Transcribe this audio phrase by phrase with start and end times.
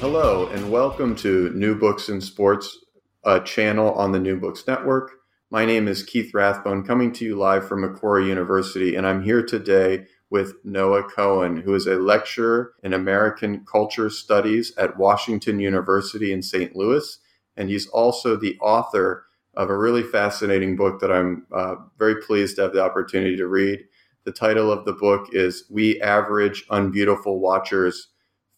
[0.00, 2.78] Hello, and welcome to New Books in Sports,
[3.22, 5.10] a channel on the New Books Network.
[5.50, 9.42] My name is Keith Rathbone, coming to you live from Macquarie University, and I'm here
[9.42, 16.32] today with Noah Cohan, who is a lecturer in American Culture Studies at Washington University
[16.32, 16.74] in St.
[16.74, 17.18] Louis,
[17.58, 22.56] and he's also the author of a really fascinating book that I'm uh, very pleased
[22.56, 23.84] to have the opportunity to read.
[24.24, 28.08] The title of the book is We Average Unbeautiful Watchers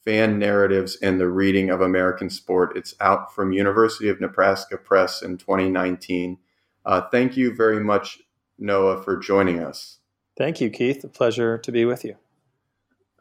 [0.04, 2.76] fan narratives and the reading of American sport.
[2.76, 6.38] It's out from University of Nebraska Press in 2019.
[6.84, 8.20] Uh, thank you very much,
[8.58, 9.98] Noah, for joining us.
[10.36, 11.04] Thank you, Keith.
[11.04, 12.16] A pleasure to be with you.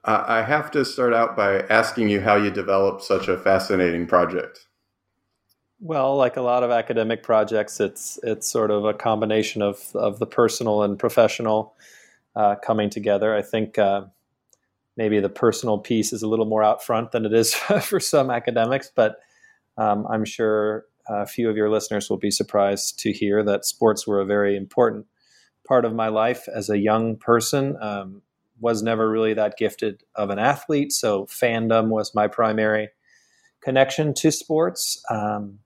[0.03, 4.07] Uh, I have to start out by asking you how you developed such a fascinating
[4.07, 4.65] project.
[5.79, 10.19] Well, like a lot of academic projects, it's it's sort of a combination of of
[10.19, 11.75] the personal and professional
[12.35, 13.35] uh, coming together.
[13.35, 14.05] I think uh,
[14.97, 18.29] maybe the personal piece is a little more out front than it is for some
[18.29, 19.17] academics, but
[19.77, 24.05] um, I'm sure a few of your listeners will be surprised to hear that sports
[24.05, 25.05] were a very important
[25.67, 27.77] part of my life as a young person.
[27.81, 28.21] Um,
[28.59, 32.89] was never really that gifted of an athlete, so fandom was my primary
[33.59, 35.01] connection to sports.
[35.09, 35.59] Um,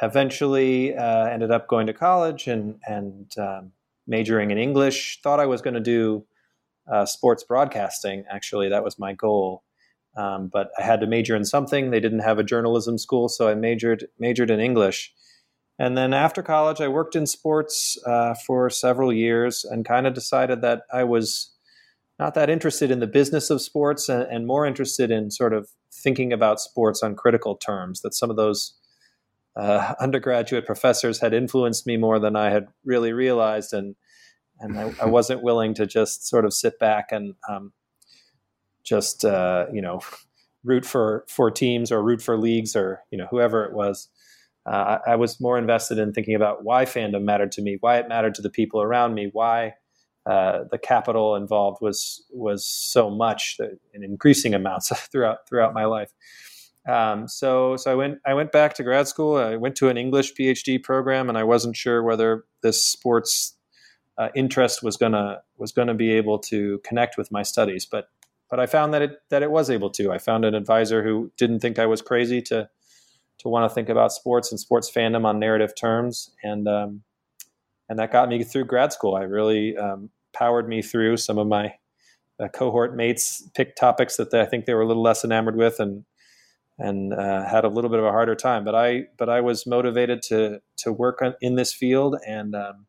[0.00, 3.72] eventually, uh, ended up going to college and and um,
[4.06, 5.20] majoring in English.
[5.22, 6.24] Thought I was going to do
[6.90, 8.24] uh, sports broadcasting.
[8.30, 9.62] Actually, that was my goal.
[10.16, 11.90] Um, but I had to major in something.
[11.90, 15.12] They didn't have a journalism school, so I majored majored in English.
[15.78, 20.14] And then after college, I worked in sports uh, for several years and kind of
[20.14, 21.50] decided that I was
[22.18, 25.70] not that interested in the business of sports and, and, more interested in sort of
[25.92, 28.02] thinking about sports on critical terms.
[28.02, 28.74] That some of those
[29.56, 33.96] uh, undergraduate professors had influenced me more than I had really realized, and
[34.62, 37.72] and I, I, wasn't willing to just sort of sit back and um,
[38.82, 40.00] just uh, you know
[40.64, 44.08] root for for teams or root for leagues or you know whoever it was.
[44.64, 47.98] Uh, I, I, was more invested in thinking about why fandom mattered to me, why
[47.98, 49.74] it mattered to the people around me, why
[50.24, 53.58] uh, the capital involved was was so much
[53.92, 56.12] in increasing amounts throughout throughout my life.
[56.88, 59.36] Um, so so I went I went back to grad school.
[59.36, 63.56] I went to an English PhD program, and I wasn't sure whether this sports
[64.18, 67.86] uh, interest was gonna was gonna be able to connect with my studies.
[67.86, 68.08] But
[68.50, 70.12] but I found that it that it was able to.
[70.12, 72.68] I found an advisor who didn't think I was crazy to
[73.38, 77.02] to want to think about sports and sports fandom on narrative terms, and um,
[77.88, 79.14] and that got me through grad school.
[79.14, 81.74] I really um, powered me through some of my
[82.38, 85.56] uh, cohort mates picked topics that they, I think they were a little less enamored
[85.56, 86.04] with, and
[86.78, 88.64] and uh, had a little bit of a harder time.
[88.64, 92.86] But I but I was motivated to to work on, in this field, and um,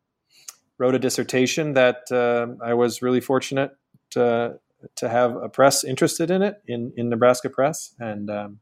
[0.78, 3.76] wrote a dissertation that uh, I was really fortunate
[4.10, 4.58] to
[4.96, 8.58] to have a press interested in it in, in Nebraska Press, and um,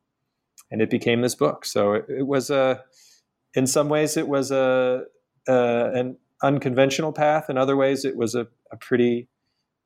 [0.71, 1.65] and it became this book.
[1.65, 2.83] So it, it, was a,
[3.55, 5.05] in some ways, it was a,
[5.49, 7.51] a an unconventional path.
[7.51, 9.29] In other ways, it was a, a pretty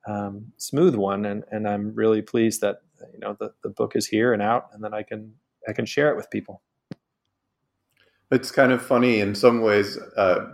[0.07, 2.83] um, smooth one, and and I'm really pleased that
[3.13, 5.35] you know the, the book is here and out, and that I can
[5.69, 6.63] I can share it with people.
[8.31, 9.99] It's kind of funny in some ways.
[10.17, 10.47] Uh,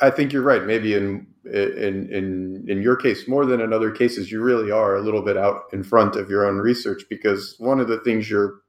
[0.00, 0.64] I think you're right.
[0.64, 4.96] Maybe in in in in your case, more than in other cases, you really are
[4.96, 8.30] a little bit out in front of your own research because one of the things
[8.30, 8.60] your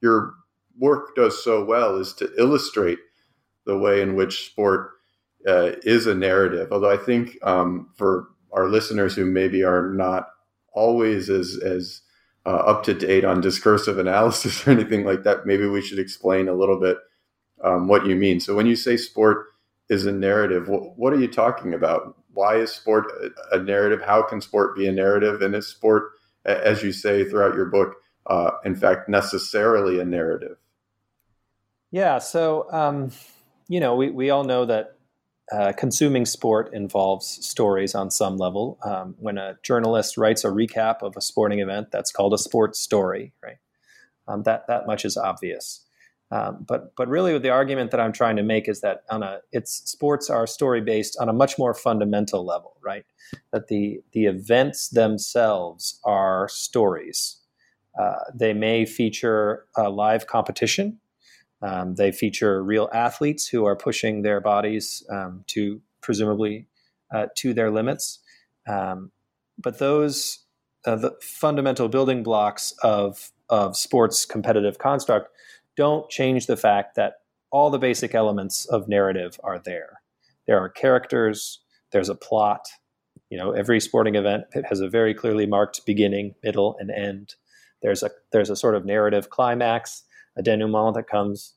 [0.00, 0.34] your
[0.78, 2.98] work does so well is to illustrate
[3.66, 4.90] the way in which sport
[5.46, 6.68] uh, is a narrative.
[6.72, 10.28] Although I think um, for our listeners who maybe are not
[10.72, 12.02] always as as
[12.44, 16.48] uh, up to date on discursive analysis or anything like that, maybe we should explain
[16.48, 16.98] a little bit
[17.64, 18.40] um, what you mean.
[18.40, 19.46] So when you say sport
[19.92, 20.68] is a narrative.
[20.68, 22.16] What, are you talking about?
[22.32, 23.12] Why is sport
[23.52, 24.00] a narrative?
[24.00, 25.42] How can sport be a narrative?
[25.42, 26.12] And is sport
[26.46, 27.96] as you say throughout your book,
[28.26, 30.56] uh, in fact, necessarily a narrative?
[31.90, 33.12] Yeah, so um,
[33.68, 34.96] you know, we we all know that
[35.52, 38.78] uh, consuming sport involves stories on some level.
[38.82, 42.80] Um, when a journalist writes a recap of a sporting event, that's called a sports
[42.80, 43.58] story, right?
[44.26, 45.84] Um, that that much is obvious.
[46.32, 49.40] Um, but but really, the argument that I'm trying to make is that on a
[49.52, 53.04] it's sports are story based on a much more fundamental level, right?
[53.52, 57.36] That the the events themselves are stories.
[58.00, 60.98] Uh, they may feature a live competition.
[61.60, 66.66] Um, they feature real athletes who are pushing their bodies um, to presumably
[67.14, 68.20] uh, to their limits.
[68.66, 69.12] Um,
[69.58, 70.38] but those
[70.86, 75.28] uh, the fundamental building blocks of of sports competitive construct
[75.76, 77.14] don't change the fact that
[77.50, 80.00] all the basic elements of narrative are there.
[80.46, 81.60] There are characters,
[81.92, 82.66] there's a plot.
[83.30, 87.34] You know, every sporting event has a very clearly marked beginning, middle, and end.
[87.82, 90.02] There's a there's a sort of narrative climax,
[90.36, 91.54] a denouement that comes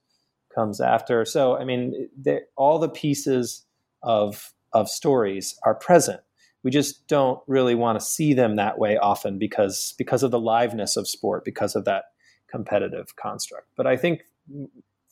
[0.54, 1.26] comes after.
[1.26, 2.10] So, I mean,
[2.56, 3.66] all the pieces
[4.04, 6.22] of of stories are present.
[6.64, 10.40] We just don't really want to see them that way often because because of the
[10.40, 12.06] liveness of sport, because of that
[12.50, 13.68] competitive construct.
[13.76, 14.24] But I think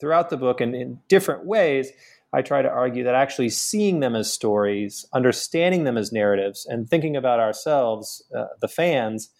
[0.00, 1.90] throughout the book and in different ways,
[2.32, 6.88] I try to argue that actually seeing them as stories, understanding them as narratives, and
[6.88, 9.30] thinking about ourselves, uh, the fans,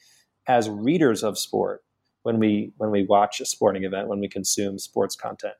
[0.46, 1.82] as readers of sport
[2.23, 5.55] when we when we watch a sporting event, when we consume sports content,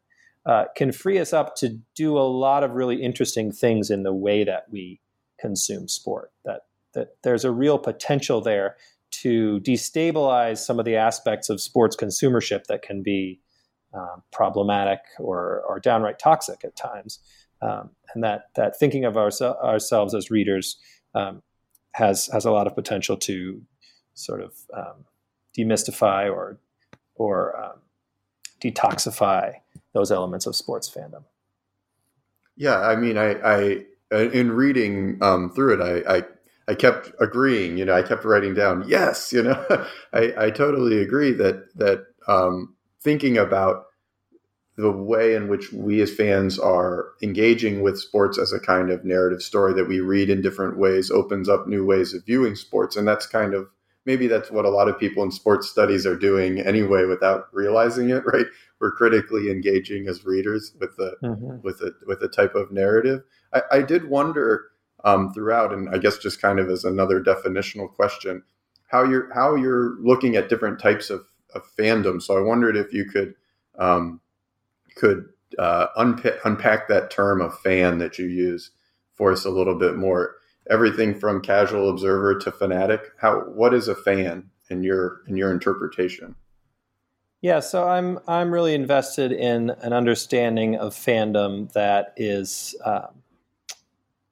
[0.46, 4.14] uh, can free us up to do a lot of really interesting things in the
[4.14, 5.00] way that we
[5.38, 6.32] consume sport.
[6.44, 6.62] That
[6.94, 8.76] that there's a real potential there
[9.25, 13.41] to destabilize some of the aspects of sports consumership that can be
[13.94, 17.21] um, problematic or, or downright toxic at times.
[17.62, 20.76] Um, and that, that thinking of ourse- ourselves as readers
[21.15, 21.43] um,
[21.93, 23.62] has, has a lot of potential to
[24.12, 25.06] sort of um,
[25.56, 26.59] demystify or,
[27.15, 27.79] or um,
[28.61, 29.55] detoxify
[29.94, 31.25] those elements of sports fandom.
[32.56, 36.23] Yeah, I mean, I, I in reading um, through it, I, I
[36.66, 39.64] I kept agreeing, you know, I kept writing down, yes, you know,
[40.12, 43.84] I, I totally agree that, that um, thinking about
[44.76, 49.05] the way in which we as fans are engaging with sports as a kind of
[49.05, 52.96] narrative story that we read in different ways opens up new ways of viewing sports.
[52.96, 53.69] And that's kind of,
[54.05, 58.10] maybe that's what a lot of people in sports studies are doing anyway without realizing
[58.10, 58.46] it, right?
[58.81, 61.62] We're critically engaging as readers with the, mm-hmm.
[61.62, 63.22] with a, with a type of narrative.
[63.52, 64.64] I, I did wonder,
[65.05, 65.73] um, throughout.
[65.73, 68.43] And I guess just kind of as another definitional question,
[68.89, 71.25] how you're how you're looking at different types of,
[71.55, 72.21] of fandom.
[72.21, 73.35] So I wondered if you could
[73.79, 74.21] um,
[74.97, 75.27] could
[75.59, 78.71] uh, unpack, unpack that term of fan that you use
[79.15, 80.37] for us a little bit more.
[80.71, 83.12] Everything from casual observer to fanatic.
[83.19, 86.37] How what is a fan in your in your interpretation?
[87.43, 93.23] Yeah, so I'm I'm really invested in an understanding of fandom that is um,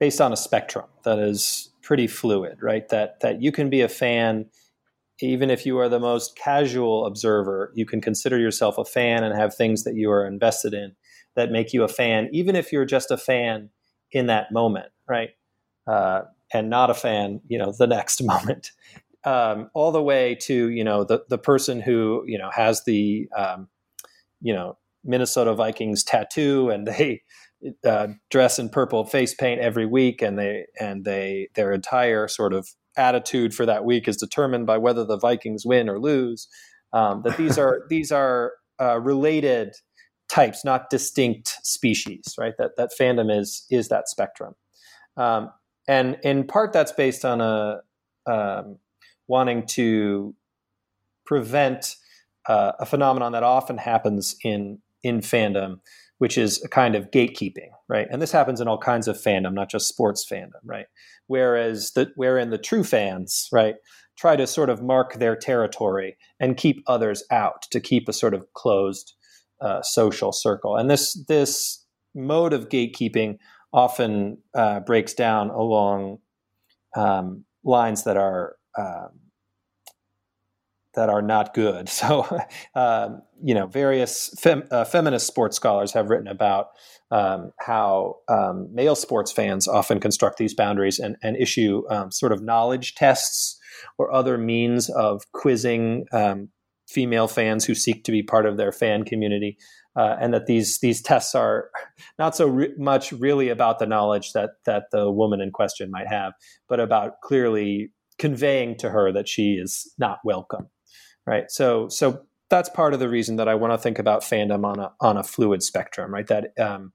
[0.03, 2.89] based on a spectrum that is pretty fluid, right?
[2.89, 4.47] That that you can be a fan
[5.21, 9.33] even if you are the most casual observer, you can consider yourself a fan and
[9.39, 10.97] have things that you are invested in
[11.37, 13.71] that make you a fan, even if you're just a fan
[14.11, 15.31] in that moment, right?
[15.87, 16.23] Uh,
[16.53, 18.73] and not a fan, you know, the next moment.
[19.23, 23.29] Um, all the way to you know the the person who you know has the
[23.37, 23.69] um,
[24.41, 27.23] you know Minnesota Vikings tattoo and they
[27.85, 32.53] uh, dress in purple face paint every week, and they and they their entire sort
[32.53, 36.49] of attitude for that week is determined by whether the Vikings win or lose.
[36.93, 39.75] Um, that these are these are uh, related
[40.29, 42.55] types, not distinct species, right?
[42.59, 44.55] That that fandom is is that spectrum,
[45.17, 45.51] um,
[45.89, 47.81] and in part that's based on a
[48.27, 48.79] um,
[49.27, 50.35] wanting to
[51.25, 51.97] prevent
[52.47, 55.81] uh, a phenomenon that often happens in in fandom,
[56.23, 58.07] which is a kind of gatekeeping, right?
[58.09, 60.87] And this happens in all kinds of fandom, not just sports fandom, right?
[61.27, 63.75] Whereas the wherein the true fans, right,
[64.17, 68.35] try to sort of mark their territory and keep others out to keep a sort
[68.35, 69.15] of closed
[69.61, 70.77] uh, social circle.
[70.77, 73.39] And this this mode of gatekeeping
[73.73, 76.19] often uh, breaks down along
[76.95, 79.22] um, lines that are um,
[80.95, 81.91] that are not good.
[82.03, 82.27] So,
[82.75, 86.69] um, you know, various fem, uh, feminist sports scholars have written about
[87.13, 92.33] um, how um, male sports fans often construct these boundaries and, and issue um, sort
[92.33, 93.61] of knowledge tests
[93.99, 96.49] or other means of quizzing um,
[96.89, 99.59] female fans who seek to be part of their fan community.
[99.95, 101.71] Uh, and that these these tests are
[102.19, 106.09] not so re- much really about the knowledge that that the woman in question might
[106.09, 106.33] have,
[106.69, 110.69] but about clearly conveying to her that she is not welcome,
[111.27, 111.51] right?
[111.51, 114.79] So so that's part of the reason that I want to think about fandom on
[114.79, 116.27] a on a fluid spectrum, right?
[116.27, 116.93] That um,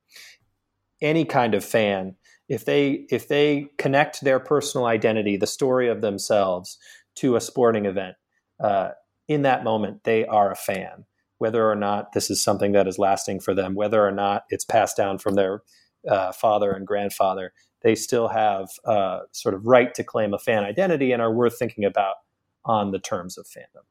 [1.01, 2.15] any kind of fan,
[2.47, 6.77] if they if they connect their personal identity, the story of themselves,
[7.15, 8.15] to a sporting event,
[8.63, 8.89] uh,
[9.27, 11.05] in that moment they are a fan,
[11.39, 14.65] whether or not this is something that is lasting for them, whether or not it's
[14.65, 15.63] passed down from their
[16.07, 20.63] uh, father and grandfather, they still have uh, sort of right to claim a fan
[20.63, 22.15] identity and are worth thinking about
[22.63, 23.83] on the terms of fandom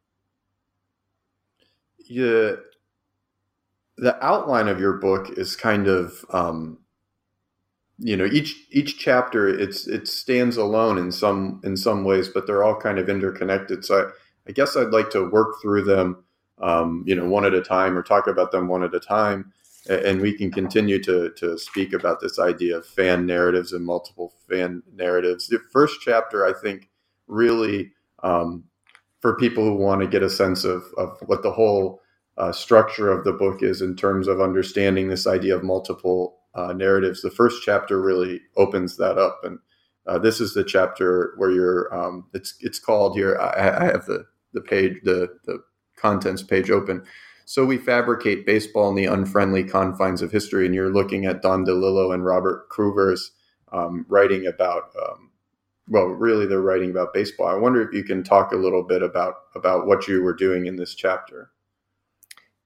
[2.11, 2.59] you,
[3.97, 6.79] the outline of your book is kind of um,
[7.99, 12.47] you know each each chapter it's it stands alone in some in some ways but
[12.47, 13.85] they're all kind of interconnected.
[13.85, 14.11] So i,
[14.49, 16.23] I guess i'd like to work through them
[16.59, 19.53] um, you know one at a time or talk about them one at a time.
[19.89, 24.35] And we can continue to to speak about this idea of fan narratives and multiple
[24.49, 25.47] fan narratives.
[25.49, 26.91] The first chapter i think
[27.29, 28.65] really um,
[29.27, 32.01] for people who want to get a sense of, of what the whole
[32.37, 36.73] uh, structure of the book is in terms of understanding this idea of multiple uh,
[36.73, 37.23] narratives.
[37.23, 39.59] The first chapter really opens that up, and
[40.07, 41.93] uh, this is the chapter where you're.
[41.93, 43.37] Um, it's it's called here.
[43.37, 45.59] I, I, have the the page the the
[45.97, 47.05] contents page open.
[47.47, 51.67] So we fabricate baseball in the unfriendly confines of history, and you're looking at Don
[51.67, 53.33] DeLillo and Robert Coover's
[53.73, 55.26] um, writing about um,
[55.89, 57.49] well, really they're writing about baseball.
[57.49, 60.67] I wonder if you can talk a little bit about about what you were doing
[60.67, 61.51] in this chapter.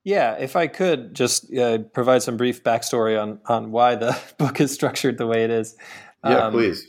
[0.03, 4.61] Yeah, if I could just uh, provide some brief backstory on on why the book
[4.61, 5.77] is structured the way it is.
[6.25, 6.87] Yeah, um, please.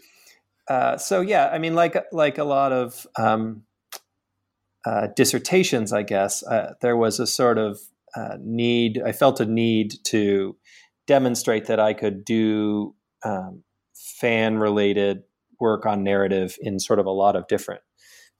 [0.68, 3.64] Uh, so yeah, I mean, like like a lot of um,
[4.86, 7.80] uh, dissertations, I guess uh, there was a sort of
[8.16, 9.02] uh, need.
[9.06, 10.56] I felt a need to
[11.08, 12.96] demonstrate that I could do
[13.26, 15.24] um, fan related
[15.62, 17.82] work on narrative in sort of a lot of different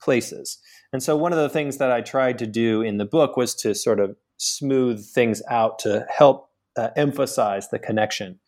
[0.02, 0.58] places.
[0.92, 3.54] And so one of the things that I tried to do in the book was
[3.56, 8.40] to sort of smooth things out to help uh, emphasize the connection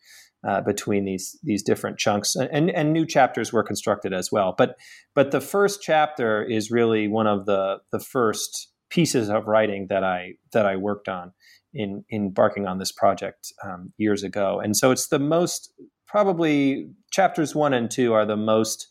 [0.47, 2.35] uh, between these these different chunks.
[2.35, 4.53] And, and new chapters were constructed as well.
[4.55, 4.75] But
[5.15, 10.03] but the first chapter is really one of the the first pieces of writing that
[10.03, 11.33] I that I worked on
[11.73, 14.59] in, in embarking on this project um, years ago.
[14.63, 15.73] And so it's the most
[16.15, 18.87] probably chapters one and two are the most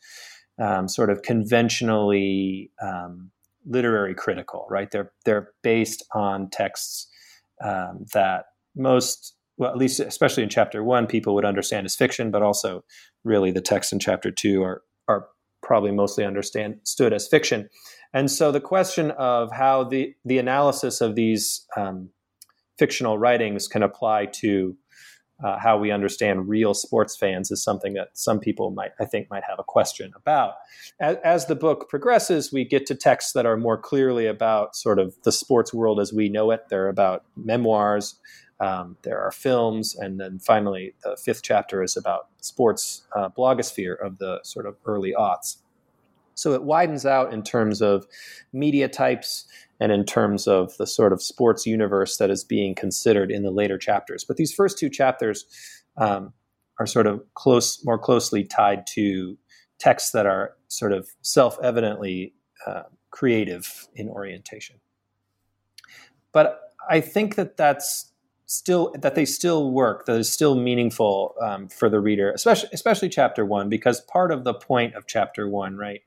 [0.61, 3.31] um, sort of conventionally um,
[3.65, 4.91] literary critical, right?
[4.91, 7.09] They're they're based on texts
[7.65, 8.45] um, that
[8.77, 12.85] most, well, at least especially in chapter one, people would understand as fiction, but also
[13.25, 15.29] really the texts in chapter two are are
[15.63, 17.71] probably mostly understood as fiction.
[18.13, 22.11] And so the question of how the the analysis of these um,
[22.79, 24.77] fictional writings can apply to
[25.45, 29.29] uh, how we understand real sports fans is something that some people might, I think,
[29.31, 30.55] might have a question about.
[30.99, 34.99] As, as, the book progresses, we get to texts that are more clearly about sort
[34.99, 36.71] of the sports world as we know it.
[36.71, 38.19] They're about memoirs,
[38.59, 44.01] um, there are films, and then finally, the fifth chapter is about sports uh, blogosphere
[44.03, 45.59] of the sort of early aughts.
[46.35, 48.07] So it widens out in terms of
[48.53, 49.47] media types
[49.81, 53.51] and in terms of the sort of sports universe that is being considered in the
[53.51, 54.25] later chapters.
[54.25, 55.45] But these first two chapters
[55.97, 56.33] um,
[56.79, 59.37] are sort of close, more closely tied to
[59.79, 62.35] texts that are sort of self-evidently
[62.67, 64.77] uh, creative in orientation.
[66.33, 68.13] But I think that that's
[68.55, 73.09] still that they still work that is still meaningful um, for the reader especially especially
[73.09, 76.03] chapter one because part of the point of chapter one right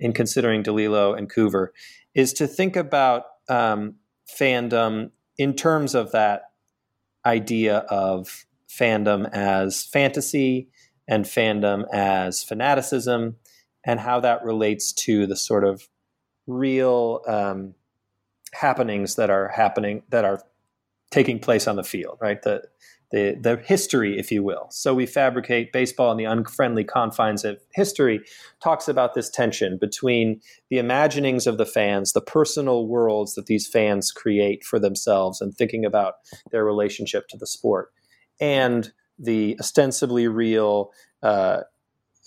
[0.00, 1.68] in considering DeLillo and Coover
[2.14, 3.96] is to think about um,
[4.28, 6.50] fandom in terms of that
[7.24, 10.68] idea of fandom as fantasy
[11.08, 13.36] and fandom as fanaticism
[13.84, 15.88] and how that relates to the sort of
[16.46, 17.74] real um,
[18.52, 20.42] happenings that are happening that are
[21.10, 22.62] taking place on the field right the
[23.10, 24.66] the, the history, if you will.
[24.70, 28.20] So we fabricate baseball in the unfriendly confines of history
[28.62, 33.66] talks about this tension between the imaginings of the fans, the personal worlds that these
[33.66, 36.14] fans create for themselves, and thinking about
[36.50, 37.92] their relationship to the sport,
[38.40, 41.60] and the ostensibly real, uh,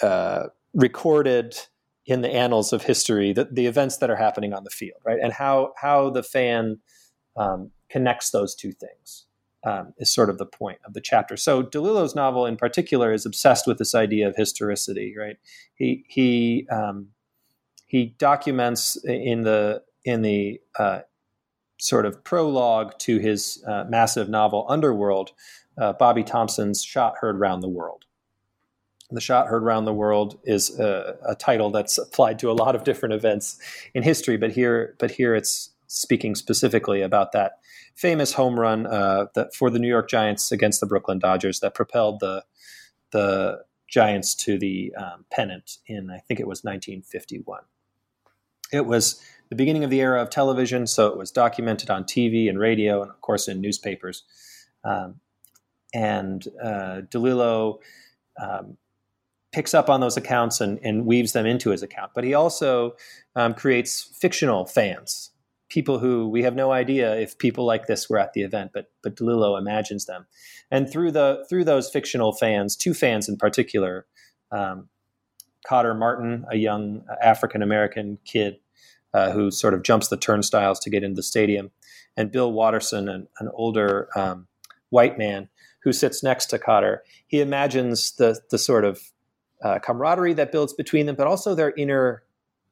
[0.01, 1.55] uh, recorded
[2.07, 5.19] in the annals of history, the, the events that are happening on the field, right,
[5.21, 6.79] and how how the fan
[7.38, 9.25] um, connects those two things
[9.63, 11.38] um, is sort of the point of the chapter.
[11.38, 15.38] So DeLillo's novel in particular is obsessed with this idea of historicity, right?
[15.75, 17.10] He he um,
[17.86, 21.01] he documents in the in the uh,
[21.77, 25.31] sort of prologue to his uh, massive novel Underworld,
[25.79, 28.05] uh, Bobby Thomson's shot heard round the world.
[29.10, 32.75] The shot heard round the world is a, a, title that's applied to a lot
[32.75, 33.60] of different events
[33.93, 37.60] in history, but here, but here it's speaking specifically about that
[37.95, 41.74] famous home run uh, that for the New York Giants against the Brooklyn Dodgers that
[41.74, 42.43] propelled the
[43.12, 47.62] the Giants to the um, pennant in I think it was 1951.
[48.71, 52.48] It was the beginning of the era of television, so it was documented on TV
[52.48, 54.24] and radio, and of course in newspapers.
[54.86, 55.19] Um,
[55.93, 57.79] and uh, DeLillo
[58.41, 58.77] um,
[59.51, 62.12] picks up on those accounts and, and, weaves them into his account.
[62.15, 62.95] But he also
[63.36, 65.30] um, creates fictional fans,
[65.72, 68.92] people who we have no idea if people like this were at the event, but
[69.01, 70.28] but DeLillo imagines them.
[70.70, 74.06] And through the through those fictional fans, two fans in particular,
[74.51, 74.90] um,
[75.66, 78.58] Cotter Martin, a young African American kid
[79.13, 81.72] uh, who sort of jumps the turnstiles to get into the stadium,
[82.16, 84.48] and Bill Waterson, an, an older um,
[84.90, 85.50] white man
[85.84, 87.01] who sits next to Cotter.
[87.28, 89.00] He imagines the the sort of
[89.63, 92.24] uh, camaraderie that builds between them, but also their inner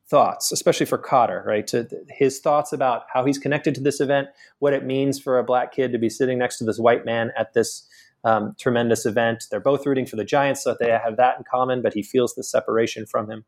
[0.09, 1.67] thoughts, especially for Cotter, right?
[1.67, 4.27] To his thoughts about how he's connected to this event,
[4.59, 7.31] what it means for a black kid to be sitting next to this white man
[7.37, 7.87] at this
[8.23, 9.45] um, tremendous event.
[9.49, 12.33] They're both rooting for the Giants, so they have that in common, but he feels
[12.33, 13.45] the separation from him.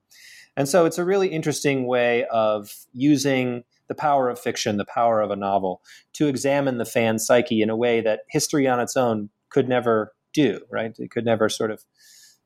[0.56, 5.22] And so it's a really interesting way of using the power of fiction, the power
[5.22, 5.82] of a novel,
[6.14, 10.14] to examine the fan psyche in a way that history on its own could never
[10.34, 10.96] do, right?
[10.98, 11.84] It could never sort of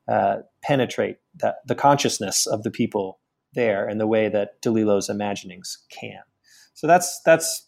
[0.07, 3.19] uh, penetrate that, the consciousness of the people
[3.55, 6.21] there in the way that DeLillo's imaginings can.
[6.73, 7.67] So that's that's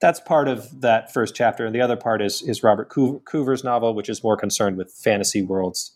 [0.00, 1.64] that's part of that first chapter.
[1.64, 5.42] And the other part is is Robert Coover's novel, which is more concerned with fantasy
[5.42, 5.92] worlds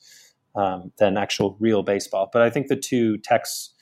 [0.55, 2.31] um, than actual real baseball.
[2.33, 3.75] But I think the two texts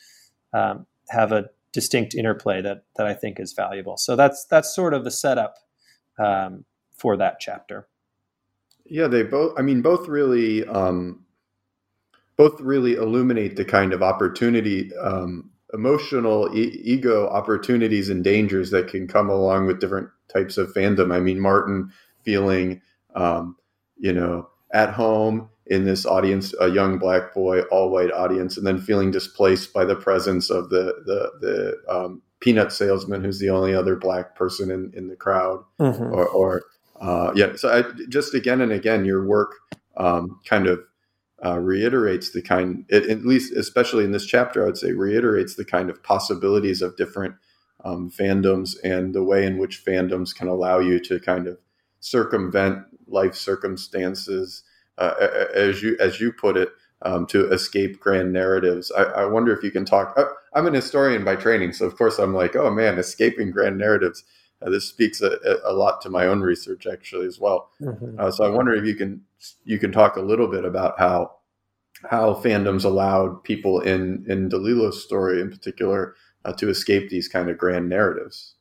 [0.53, 3.97] um, have a distinct interplay that that I think is valuable.
[3.97, 5.57] So that's that's sort of the setup
[6.19, 6.65] um,
[6.97, 7.89] for that chapter.
[8.87, 9.55] Yeah, they both.
[9.59, 11.24] I mean, both really, um,
[12.37, 18.89] both really illuminate the kind of opportunity, um, emotional e- ego opportunities and dangers that
[18.89, 21.13] can come along with different types of fandom.
[21.13, 21.91] I mean, Martin
[22.25, 22.81] feeling,
[23.15, 23.57] um,
[23.99, 28.67] you know, at home in this audience, a young black boy, all white audience, and
[28.67, 33.51] then feeling displaced by the presence of the the the um, peanut salesman, who's the
[33.51, 36.13] only other black person in in the crowd, mm-hmm.
[36.13, 36.63] or, or
[37.01, 37.55] uh, yeah.
[37.57, 39.55] So I, just again and again, your work
[39.97, 40.81] um, kind of
[41.45, 45.65] uh, reiterates the kind, at least especially in this chapter, I would say reiterates the
[45.65, 47.35] kind of possibilities of different
[47.85, 51.59] um, fandoms and the way in which fandoms can allow you to kind of
[52.01, 54.63] circumvent life circumstances,
[54.97, 55.15] uh,
[55.55, 56.71] as you as you put it,
[57.03, 58.91] um, to escape grand narratives.
[58.97, 60.15] I, I, wonder if you can talk.
[60.17, 63.77] Uh, I'm an historian by training, so of course I'm like, oh man, escaping grand
[63.77, 64.25] narratives.
[64.65, 67.71] Uh, this speaks a, a, lot to my own research actually as well.
[67.81, 68.19] Mm-hmm.
[68.19, 69.23] Uh, so I wonder if you can
[69.65, 71.33] you can talk a little bit about how
[72.11, 77.51] how fandoms allowed people in in DeLillo's story in particular uh, to escape these kind
[77.51, 78.55] of grand narratives.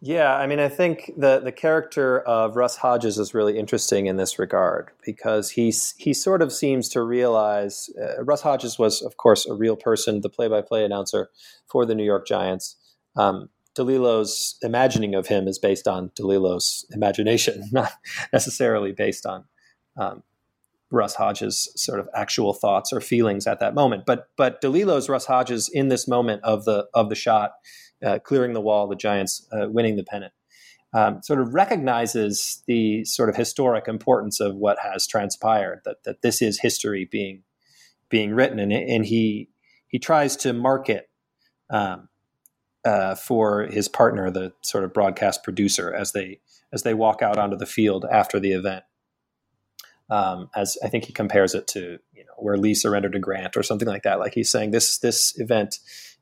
[0.00, 4.16] Yeah, I mean, I think the the character of Russ Hodges is really interesting in
[4.16, 9.16] this regard because he he sort of seems to realize uh, Russ Hodges was, of
[9.16, 11.30] course, a real person, the play by play announcer
[11.66, 12.76] for the New York Giants.
[13.16, 17.92] Um, DeLillo's imagining of him is based on DeLillo's imagination, not
[18.32, 19.44] necessarily based on
[19.96, 20.22] um,
[20.90, 24.06] Russ Hodges' sort of actual thoughts or feelings at that moment.
[24.06, 27.52] But but DeLillo's Russ Hodges in this moment of the of the shot,
[28.04, 30.32] uh, clearing the wall, the Giants uh, winning the pennant,
[30.94, 35.82] um, sort of recognizes the sort of historic importance of what has transpired.
[35.84, 37.42] That that this is history being
[38.08, 39.50] being written, and and he
[39.88, 41.10] he tries to market.
[41.68, 42.08] Um,
[42.86, 46.38] uh, for his partner, the sort of broadcast producer, as they
[46.72, 48.84] as they walk out onto the field after the event.
[50.08, 53.56] Um, as I think he compares it to you know where Lee surrendered to Grant
[53.56, 54.20] or something like that.
[54.20, 55.80] Like he's saying this this event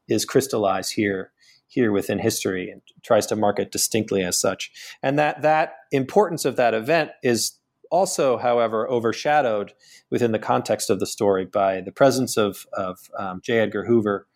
[0.09, 1.33] is crystallized here
[1.66, 4.72] here within history and tries to mark it distinctly as such.
[5.03, 7.59] And that that importance of that event is
[7.90, 9.74] also, however, overshadowed
[10.11, 13.59] within the context of the story by the presence of of um, J.
[13.59, 14.27] Edgar Hoover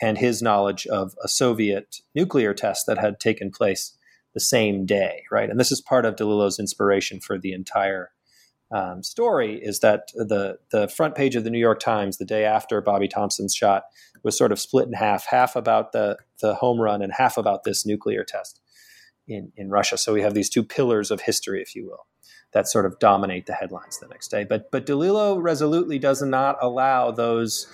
[0.00, 3.96] and his knowledge of a Soviet nuclear test that had taken place
[4.34, 5.50] the same day, right?
[5.50, 8.10] And this is part of DeLillo's inspiration for the entire
[8.72, 12.44] um, story is that the the front page of the New York Times the day
[12.44, 13.84] after Bobby Thomson's shot
[14.22, 17.64] was sort of split in half, half about the the home run and half about
[17.64, 18.60] this nuclear test
[19.26, 19.98] in in Russia.
[19.98, 22.06] So we have these two pillars of history, if you will,
[22.52, 24.44] that sort of dominate the headlines the next day.
[24.44, 27.66] But but DeLillo resolutely does not allow those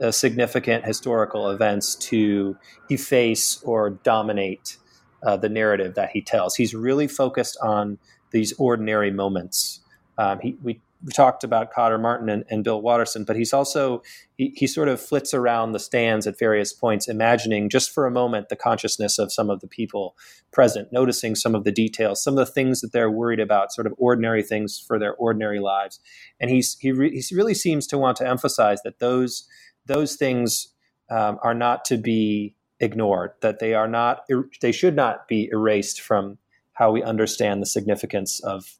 [0.00, 2.56] uh, significant historical events to
[2.88, 4.76] efface or dominate
[5.22, 6.56] uh, the narrative that he tells.
[6.56, 7.98] He's really focused on
[8.30, 9.80] these ordinary moments.
[10.16, 14.02] Um, he, we we talked about Cotter Martin and, and Bill Waterson, but he's also
[14.36, 18.10] he, he, sort of flits around the stands at various points, imagining just for a
[18.10, 20.14] moment the consciousness of some of the people
[20.52, 23.86] present, noticing some of the details, some of the things that they're worried about, sort
[23.86, 26.00] of ordinary things for their ordinary lives,
[26.38, 29.48] and he's he, re, he really seems to want to emphasize that those
[29.86, 30.72] those things
[31.10, 34.24] um, are not to be ignored, that they are not
[34.60, 36.38] they should not be erased from
[36.72, 38.78] how we understand the significance of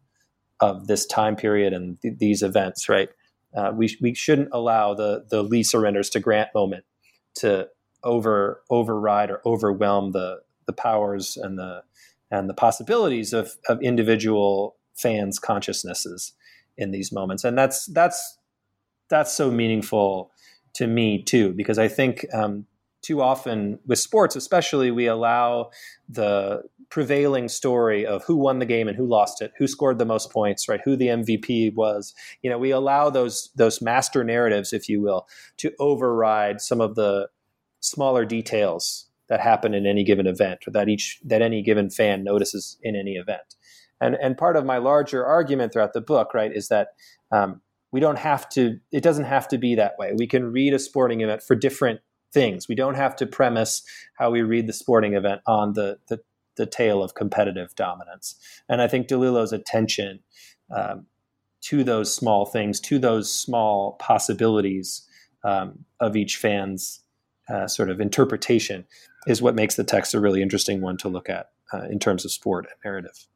[0.60, 3.08] of this time period and th- these events, right?
[3.54, 6.84] Uh, we, we shouldn't allow the, the Lee surrenders to Grant moment
[7.36, 7.68] to
[8.04, 11.82] over override or overwhelm the, the powers and the,
[12.30, 16.32] and the possibilities of, of individual fans' consciousnesses
[16.76, 17.44] in these moments.
[17.44, 18.38] And that's, that's,
[19.08, 20.30] that's so meaningful
[20.74, 22.66] to me too, because I think um,
[23.02, 25.70] too often with sports, especially, we allow
[26.08, 30.04] the prevailing story of who won the game and who lost it, who scored the
[30.04, 30.80] most points, right?
[30.84, 32.14] Who the MVP was.
[32.42, 35.26] You know, we allow those those master narratives, if you will,
[35.58, 37.28] to override some of the
[37.80, 42.24] smaller details that happen in any given event, or that each that any given fan
[42.24, 43.54] notices in any event.
[44.00, 46.88] And and part of my larger argument throughout the book, right, is that
[47.30, 47.60] um,
[47.92, 48.78] we don't have to.
[48.92, 50.12] It doesn't have to be that way.
[50.16, 52.00] We can read a sporting event for different
[52.32, 52.68] things.
[52.68, 53.82] We don't have to premise
[54.14, 56.20] how we read the sporting event on the the,
[56.56, 58.36] the tale of competitive dominance.
[58.68, 60.20] And I think DeLillo's attention
[60.70, 61.06] um,
[61.62, 65.06] to those small things, to those small possibilities
[65.44, 67.00] um, of each fan's
[67.48, 68.86] uh, sort of interpretation,
[69.26, 72.24] is what makes the text a really interesting one to look at uh, in terms
[72.24, 73.26] of sport and narrative.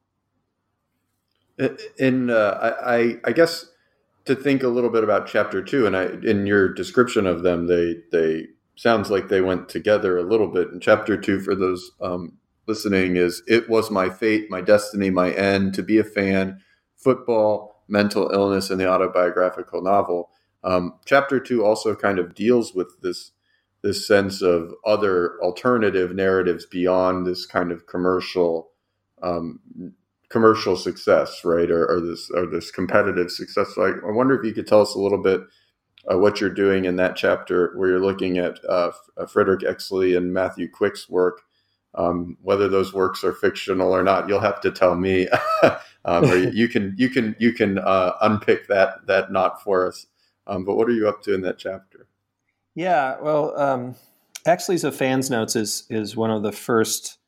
[1.98, 3.66] In uh, I, I guess
[4.24, 7.66] to think a little bit about chapter two, and I in your description of them,
[7.66, 10.68] they they sounds like they went together a little bit.
[10.68, 15.30] In chapter two, for those um, listening, is It Was My Fate, My Destiny, My
[15.30, 16.60] End, To Be a Fan,
[16.96, 20.30] Football, Mental Illness, and the Autobiographical Novel.
[20.64, 23.32] Um, chapter two also kind of deals with this
[23.82, 28.70] this sense of other alternative narratives beyond this kind of commercial
[29.22, 29.60] um,
[30.34, 33.72] commercial success, right, or, or, this or this competitive success.
[33.72, 35.42] So I, I wonder if you could tell us a little bit
[36.10, 40.16] uh, what you're doing in that chapter where you're looking at uh, uh, Frederick Exley
[40.16, 41.42] and Matthew Quick's work.
[41.94, 45.28] Um, whether those works are fictional or not, you'll have to tell me,
[46.04, 50.06] um, or you can you can you can uh, unpick that that knot for us.
[50.48, 52.08] Um, but what are you up to in that chapter?
[52.74, 53.94] Yeah, well, um,
[54.44, 57.18] Exley's of Fans Notes is is one of the first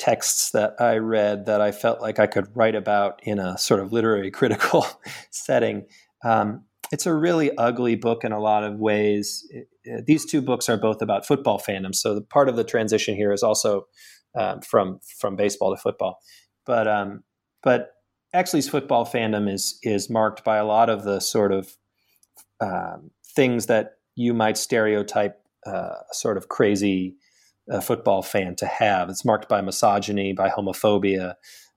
[0.00, 3.80] texts that I read that I felt like I could write about in a sort
[3.80, 4.86] of literary critical
[5.30, 5.86] setting.
[6.24, 9.46] Um, it's a really ugly book in a lot of ways.
[9.50, 12.64] It, it, these two books are both about football fandom, so the part of the
[12.64, 13.86] transition here is also
[14.34, 16.18] um, from from baseball to football.
[16.66, 17.22] But um,
[17.62, 17.92] but
[18.34, 21.76] Exley's football fandom is is marked by a lot of the sort of
[22.60, 25.36] um, things that you might stereotype
[25.66, 27.16] uh, sort of crazy
[27.70, 29.08] uh, football fan to have.
[29.08, 31.34] It's marked by misogyny, by homophobia,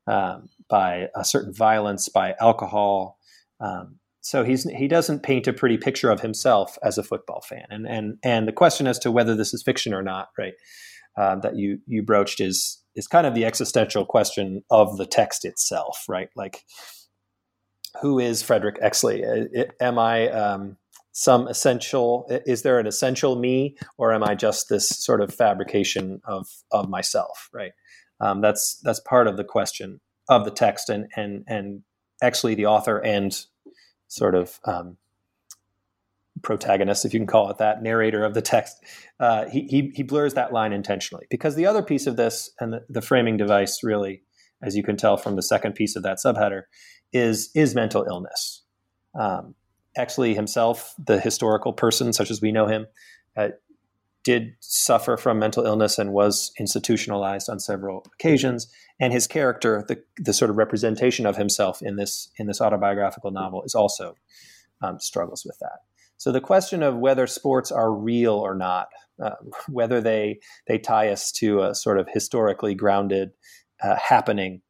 [0.08, 3.18] um, by a certain violence, by alcohol.
[3.60, 7.66] Um, so he's he doesn't paint a pretty picture of himself as a football fan,
[7.70, 10.54] and and and the question as to whether this is fiction or not, right?
[11.18, 15.46] Uh, that you you broached is is kind of the existential question of the text
[15.46, 16.30] itself, right?
[16.36, 16.64] Like,
[18.02, 19.24] who is Frederick Exley?
[19.82, 20.78] Am I um,
[21.14, 22.28] some essential?
[22.46, 26.90] Is there an essential me, or am I just this sort of fabrication of of
[26.90, 27.72] myself, right?
[28.20, 31.84] Um, that's that's part of the question of the text, and and and
[32.22, 33.46] actually the author, and
[34.08, 34.98] sort of um,
[36.42, 38.84] protagonist, if you can call it that, narrator of the text,
[39.20, 41.26] uh, he, he, he, blurs that line intentionally.
[41.30, 44.22] Because the other piece of this and the, the, framing device, really,
[44.62, 46.64] as you can tell from the second piece of that subheader,
[47.12, 48.64] is, is mental illness.
[49.20, 49.56] Um,
[49.98, 52.88] Exley himself, the historical person, such as we know him,
[53.38, 53.50] uh,
[54.24, 58.72] did suffer from mental illness and was institutionalized on several occasions.
[59.00, 63.32] And his character, the, the sort of representation of himself in this in this autobiographical
[63.32, 64.16] novel, is also
[64.82, 65.80] um, struggles with that.
[66.18, 68.88] So the question of whether sports are real or not,
[69.22, 69.32] uh,
[69.68, 73.32] whether they they tie us to a sort of historically grounded
[73.82, 74.62] uh, happening,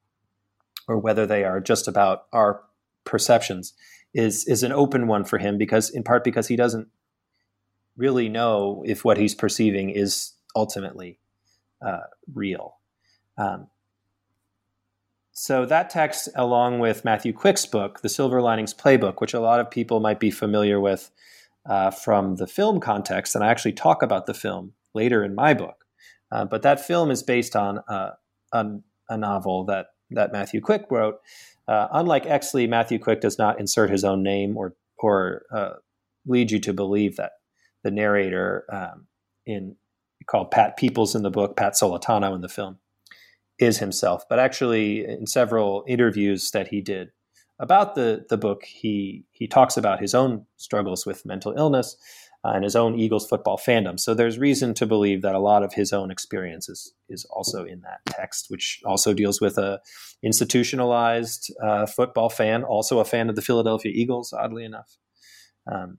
[0.87, 2.63] or whether they are just about our
[3.03, 3.73] perceptions,
[4.13, 6.87] is is an open one for him because in part because he doesn't
[7.97, 11.19] really know if what he's perceiving is ultimately
[11.85, 12.01] uh,
[12.33, 12.77] real.
[13.37, 13.67] Um,
[15.31, 19.59] so that text, along with Matthew Quick's book, The Silver Linings Playbook, which a lot
[19.59, 21.09] of people might be familiar with
[21.65, 25.53] uh, from the film context, and I actually talk about the film later in my
[25.53, 25.85] book.
[26.31, 28.11] Uh, but that film is based on, uh,
[28.51, 31.19] on a novel that that Matthew Quick wrote,
[31.67, 35.73] Uh, unlike Exley, Matthew Quick does not insert his own name or or uh,
[36.25, 37.31] lead you to believe that
[37.83, 39.07] the narrator um,
[39.45, 39.75] in
[40.25, 42.79] called Pat Peoples in the book, Pat Solitano in the film,
[43.59, 44.23] is himself.
[44.29, 47.09] But actually, in several interviews that he did
[47.59, 51.95] about the the book, he he talks about his own struggles with mental illness
[52.43, 53.99] and his own Eagles football fandom.
[53.99, 57.81] So there's reason to believe that a lot of his own experiences is also in
[57.81, 59.79] that text, which also deals with a
[60.21, 64.97] institutionalized uh, football fan, also a fan of the Philadelphia Eagles, oddly enough.
[65.71, 65.97] Um,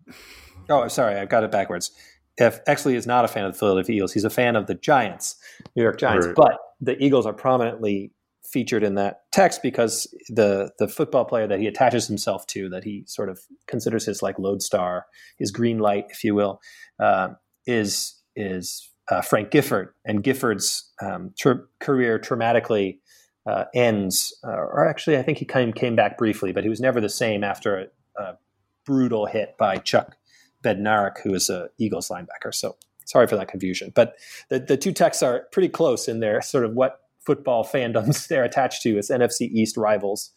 [0.69, 1.93] oh, sorry, I've got it backwards.
[2.37, 4.75] If Exley is not a fan of the Philadelphia Eagles, he's a fan of the
[4.75, 5.37] Giants,
[5.77, 6.27] New York Giants.
[6.27, 6.37] Right.
[6.37, 8.13] But the Eagles are prominently
[8.55, 12.85] featured in that text because the the football player that he attaches himself to, that
[12.85, 16.61] he sort of considers his like lodestar, his green light, if you will,
[17.01, 17.31] uh,
[17.67, 21.35] is is uh, Frank Gifford, and Gifford's um,
[21.81, 23.01] career traumatically
[23.45, 26.81] uh, ends, uh, or actually, I think he came came back briefly, but he was
[26.81, 28.39] never the same after a, a
[28.87, 30.17] brutal hit by Chuck
[30.63, 32.55] Bednarik, who is a Eagles linebacker.
[32.55, 34.15] So sorry for that confusion, but
[34.49, 38.45] the the two texts are pretty close in their sort of what football fandoms they're
[38.45, 40.31] attached to as NFC East rivals.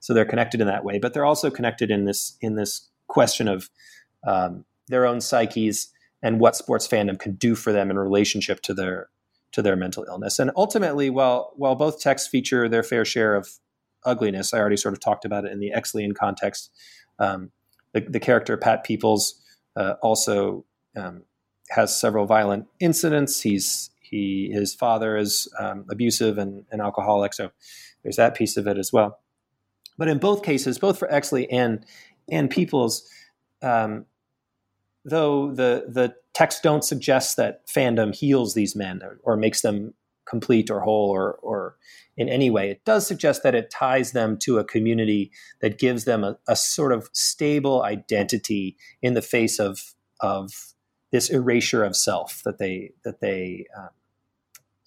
[0.00, 3.46] So they're connected in that way, but they're also connected in this in this question
[3.46, 3.70] of
[4.26, 5.88] um, their own psyches
[6.22, 9.08] and what sports fandom can do for them in relationship to their
[9.52, 10.38] to their mental illness.
[10.38, 13.48] And ultimately, while while both texts feature their fair share of
[14.04, 16.70] ugliness, I already sort of talked about it in the Exleyan context.
[17.18, 17.52] Um,
[17.92, 19.40] the, the, character Pat Peoples
[19.76, 20.64] uh, also
[20.96, 21.22] um,
[21.68, 23.42] has several violent incidents.
[23.42, 27.50] He's he his father is um, abusive and, and alcoholic, so
[28.02, 29.18] there's that piece of it as well.
[29.98, 31.84] But in both cases, both for Exley and
[32.30, 33.08] and Peoples,
[33.62, 34.06] um,
[35.04, 39.92] though the the texts don't suggest that fandom heals these men or, or, makes them
[40.24, 41.76] complete or whole or or
[42.16, 46.04] in any way, it does suggest that it ties them to a community that gives
[46.04, 50.74] them a, a sort of stable identity in the face of of
[51.10, 53.88] this erasure of self that they that they um,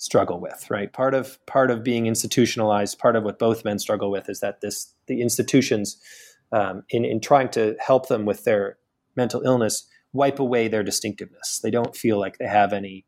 [0.05, 0.93] struggle with right?
[0.93, 4.61] Part of part of being institutionalized part of what both men struggle with is that
[4.61, 5.97] this the institutions
[6.51, 8.77] um, in in trying to help them with their
[9.15, 11.59] mental illness wipe away their distinctiveness.
[11.61, 13.05] They don't feel like they have any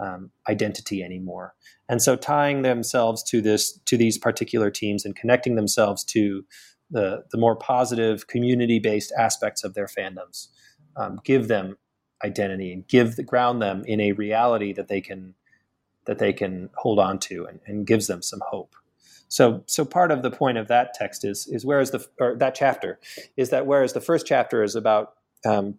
[0.00, 1.54] um, identity anymore.
[1.88, 6.44] And so tying themselves to this to these particular teams and connecting themselves to
[6.90, 10.48] the the more positive community based aspects of their fandoms
[10.96, 11.76] um, give them
[12.24, 15.34] identity and give the ground them in a reality that they can
[16.10, 18.74] that they can hold on to and, and gives them some hope.
[19.28, 22.56] So, so part of the point of that text is is whereas the or that
[22.56, 22.98] chapter
[23.36, 25.14] is that whereas the first chapter is about
[25.46, 25.78] um,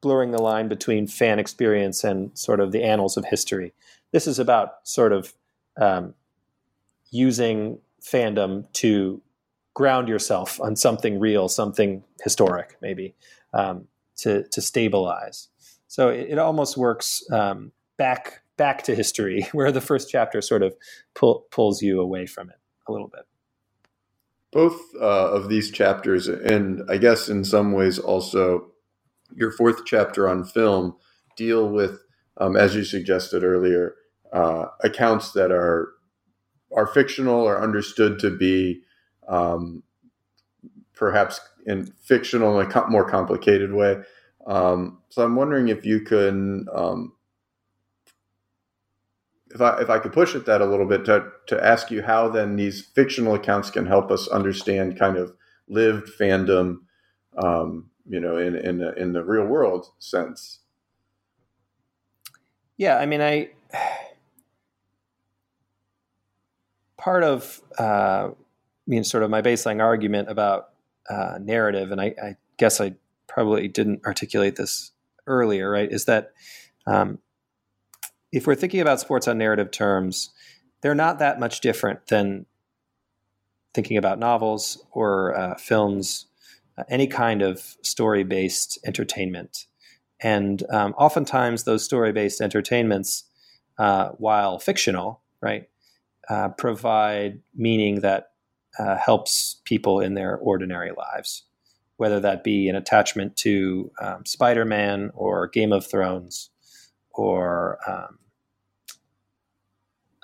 [0.00, 3.74] blurring the line between fan experience and sort of the annals of history,
[4.12, 5.34] this is about sort of
[5.76, 6.14] um,
[7.10, 9.20] using fandom to
[9.74, 13.12] ground yourself on something real, something historic, maybe
[13.52, 15.48] um, to to stabilize.
[15.88, 20.62] So it, it almost works um, back back to history, where the first chapter sort
[20.62, 20.74] of
[21.14, 22.56] pull, pulls you away from it
[22.88, 23.22] a little bit.
[24.52, 28.70] Both uh, of these chapters, and I guess in some ways also
[29.34, 30.96] your fourth chapter on film,
[31.36, 32.04] deal with,
[32.36, 33.96] um, as you suggested earlier,
[34.32, 35.94] uh, accounts that are
[36.74, 38.82] are fictional or understood to be
[39.28, 39.82] um,
[40.94, 44.02] perhaps in fictional in a more complicated way.
[44.46, 47.12] Um, so I'm wondering if you can um,
[49.54, 52.02] if I if I could push at that a little bit to to ask you
[52.02, 55.32] how then these fictional accounts can help us understand kind of
[55.68, 56.80] lived fandom,
[57.38, 60.58] um, you know, in in the, in the real world sense.
[62.76, 63.50] Yeah, I mean, I
[66.96, 68.30] part of uh,
[68.86, 70.70] I mean, sort of my baseline argument about
[71.08, 72.94] uh, narrative, and I, I, guess I
[73.26, 74.92] probably didn't articulate this
[75.26, 75.90] earlier, right?
[75.90, 76.32] Is that
[76.86, 77.18] um,
[78.34, 80.30] if we're thinking about sports on narrative terms,
[80.80, 82.46] they're not that much different than
[83.72, 86.26] thinking about novels or uh, films,
[86.76, 89.66] uh, any kind of story based entertainment.
[90.20, 93.24] And um, oftentimes, those story based entertainments,
[93.78, 95.68] uh, while fictional, right,
[96.28, 98.32] uh, provide meaning that
[98.80, 101.44] uh, helps people in their ordinary lives,
[101.98, 106.50] whether that be an attachment to um, Spider Man or Game of Thrones
[107.12, 108.18] or um,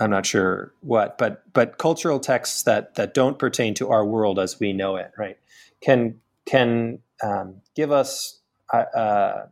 [0.01, 4.39] I'm not sure what, but but cultural texts that that don't pertain to our world
[4.39, 5.37] as we know it, right,
[5.81, 8.41] can can um, give us
[8.73, 9.47] uh, uh,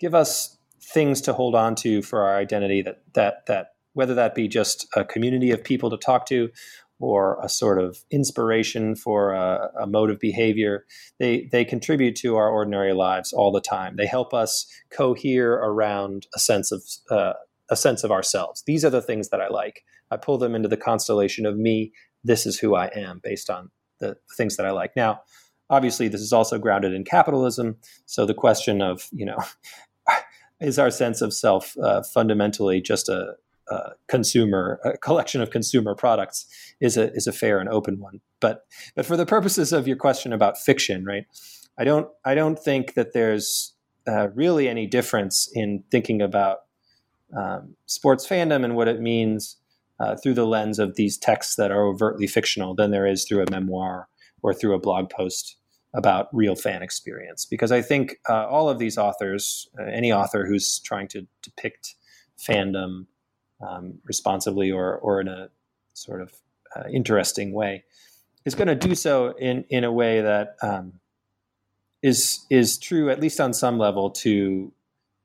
[0.00, 4.34] give us things to hold on to for our identity that that that whether that
[4.34, 6.50] be just a community of people to talk to,
[7.00, 10.84] or a sort of inspiration for a, a, mode of behavior.
[11.18, 13.96] They they contribute to our ordinary lives all the time.
[13.96, 17.34] They help us cohere around a sense of uh,
[17.70, 18.62] a sense of ourselves.
[18.66, 19.84] These are the things that I like.
[20.10, 21.92] I pull them into the constellation of me.
[22.24, 24.96] This is who I am based on the things that I like.
[24.96, 25.22] Now,
[25.70, 27.76] obviously, this is also grounded in capitalism.
[28.06, 29.38] So the question of you know.
[30.60, 33.34] Is our sense of self uh, fundamentally just a,
[33.70, 36.46] uh, consumer a collection of consumer products
[36.80, 38.20] is a is a fair and open one.
[38.40, 38.64] But
[38.96, 41.26] but for the purposes of your question about fiction, right?
[41.78, 43.74] I don't I don't think that there's
[44.06, 46.60] uh, really any difference in thinking about
[47.36, 49.56] um, sports fandom and what it means
[50.00, 53.42] uh, through the lens of these texts that are overtly fictional than there is through
[53.42, 54.08] a memoir
[54.42, 55.56] or through a blog post
[55.94, 57.44] about real fan experience.
[57.44, 61.94] Because I think uh, all of these authors, uh, any author who's trying to depict
[62.38, 63.06] fandom
[63.66, 65.48] um, responsibly or, or in a
[65.94, 66.32] sort of
[66.76, 67.84] uh, interesting way,
[68.44, 71.00] is going to do so in, in a way that um,
[72.02, 74.72] is is true, at least on some level, to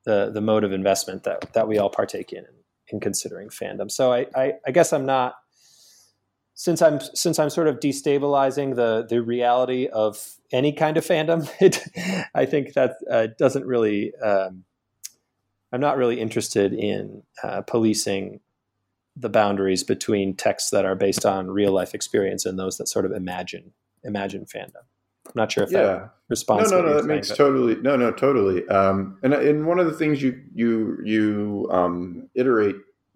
[0.06, 2.46] the, the mode of investment that, that we all partake in,
[2.90, 3.90] in considering fandom.
[3.90, 5.36] So I, I, I guess I'm not
[6.56, 11.50] since I'm since I'm sort of destabilizing the the reality of any kind of fandom,
[11.60, 11.80] it,
[12.34, 14.64] I think that uh, doesn't really um,
[15.72, 18.40] I'm not really interested in uh, policing
[19.16, 23.06] the boundaries between texts that are based on real life experience and those that sort
[23.06, 24.84] of imagine imagine fandom.
[25.26, 25.82] I'm not sure if yeah.
[25.82, 26.72] that responds.
[26.72, 27.38] No, no, no, that makes but.
[27.38, 28.68] totally no, no, totally.
[28.68, 32.76] Um, and and one of the things you you you um, iterate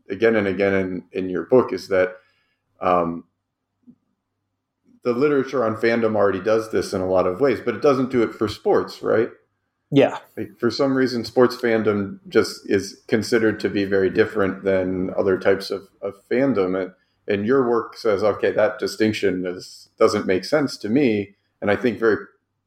[0.09, 2.15] again and again in in your book is that
[2.79, 3.25] um,
[5.03, 8.11] the literature on fandom already does this in a lot of ways, but it doesn't
[8.11, 9.29] do it for sports, right?
[9.89, 10.19] Yeah.
[10.35, 15.37] Like for some reason, sports fandom just is considered to be very different than other
[15.39, 16.81] types of, of fandom.
[16.81, 16.91] And,
[17.25, 21.35] and your work says, okay, that distinction is, doesn't make sense to me.
[21.61, 22.17] And I think very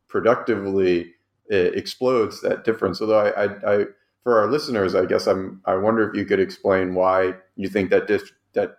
[0.09, 1.15] productively
[1.49, 3.01] explodes that difference.
[3.01, 3.85] Although I, I, I,
[4.23, 7.91] for our listeners, I guess I'm, I wonder if you could explain why you think
[7.91, 8.77] that dis, that,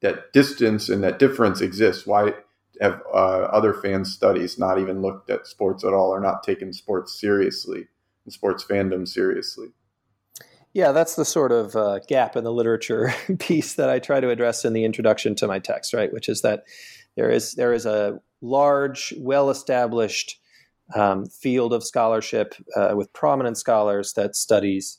[0.00, 2.06] that distance and that difference exists.
[2.06, 2.32] Why,
[2.80, 6.72] have uh, other fan studies not even looked at sports at all or not taken
[6.72, 7.86] sports seriously
[8.24, 9.68] and sports fandom seriously.
[10.74, 14.30] Yeah, that's the sort of uh, gap in the literature piece that I try to
[14.30, 16.12] address in the introduction to my text, right?
[16.12, 16.64] Which is that
[17.14, 20.38] there is there is a large, well-established
[20.94, 24.98] um, field of scholarship uh, with prominent scholars that studies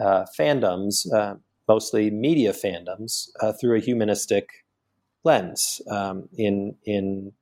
[0.00, 1.34] uh, fandoms, uh,
[1.66, 4.48] mostly media fandoms, uh, through a humanistic
[5.24, 7.32] lens um, in in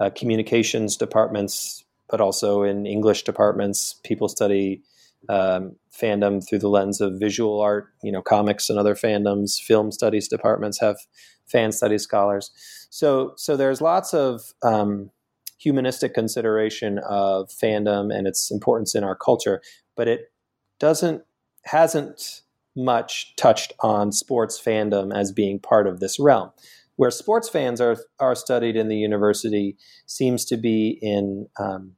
[0.00, 4.00] uh, communications departments, but also in English departments.
[4.04, 4.82] People study
[5.28, 9.60] um, fandom through the lens of visual art, you know, comics and other fandoms.
[9.60, 10.96] Film studies departments have
[11.46, 12.50] fan studies scholars.
[12.90, 15.10] So so there's lots of um,
[15.58, 19.60] humanistic consideration of fandom and its importance in our culture,
[19.96, 20.32] but it
[20.78, 21.22] doesn't
[21.64, 22.42] hasn't
[22.76, 26.50] much touched on sports fandom as being part of this realm
[26.96, 31.92] where sports fans are are studied in the university seems to be in um,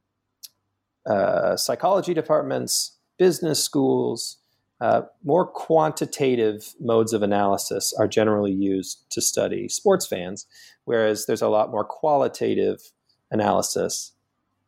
[1.09, 4.37] uh, psychology departments, business schools.
[4.81, 10.45] Uh, more quantitative modes of analysis are generally used to study sports fans,
[10.85, 12.91] whereas there's a lot more qualitative
[13.29, 14.13] analysis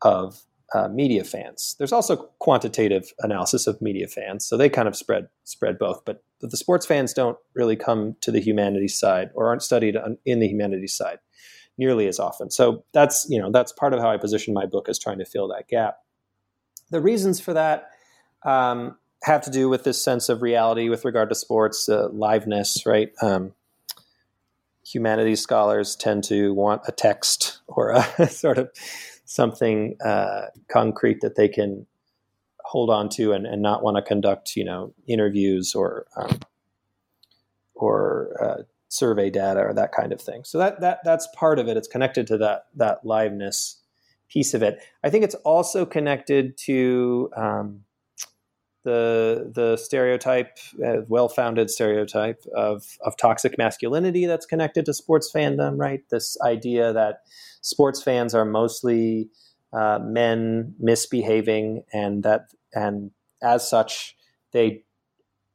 [0.01, 0.41] of
[0.73, 1.75] uh, media fans.
[1.77, 6.03] There's also quantitative analysis of media fans, so they kind of spread spread both.
[6.05, 9.95] But, but the sports fans don't really come to the humanities side or aren't studied
[9.95, 11.19] on, in the humanities side
[11.77, 12.51] nearly as often.
[12.51, 15.25] So that's you know that's part of how I position my book as trying to
[15.25, 15.99] fill that gap.
[16.89, 17.91] The reasons for that
[18.43, 22.85] um, have to do with this sense of reality with regard to sports, uh, liveness,
[22.85, 23.11] right?
[23.21, 23.53] Um,
[24.85, 28.71] humanities scholars tend to want a text or a sort of
[29.25, 31.85] something uh, concrete that they can
[32.63, 36.39] hold on to and, and not want to conduct, you know, interviews or um,
[37.75, 40.43] or uh, survey data or that kind of thing.
[40.43, 41.77] So that that that's part of it.
[41.77, 43.75] It's connected to that that liveness
[44.29, 44.79] piece of it.
[45.03, 47.81] I think it's also connected to um,
[48.83, 55.31] the the stereotype, uh, well founded stereotype of of toxic masculinity that's connected to sports
[55.33, 55.77] fandom.
[55.77, 57.21] Right, this idea that
[57.61, 59.29] sports fans are mostly
[59.73, 63.11] uh, men misbehaving, and that and
[63.41, 64.15] as such
[64.51, 64.83] they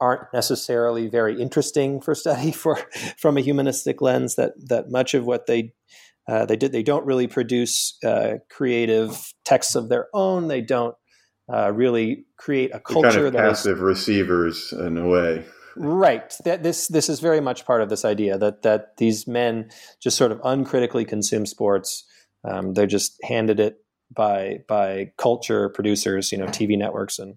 [0.01, 2.79] aren't necessarily very interesting for study for
[3.19, 4.37] from a humanistic lens.
[4.37, 5.73] That that much of what they
[6.29, 10.49] uh, they did they don't really produce uh, creative texts of their own.
[10.49, 10.95] They don't
[11.53, 15.45] uh, really create a culture kind of passive is, receivers in a way.
[15.77, 16.35] right.
[16.45, 19.71] That this this is very much part of this idea that that these men
[20.01, 22.05] just sort of uncritically consume sports.
[22.45, 23.79] Um, they're just handed it
[24.15, 27.35] by by culture producers, you know, TV networks and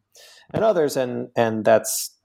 [0.54, 2.16] and others, and and that's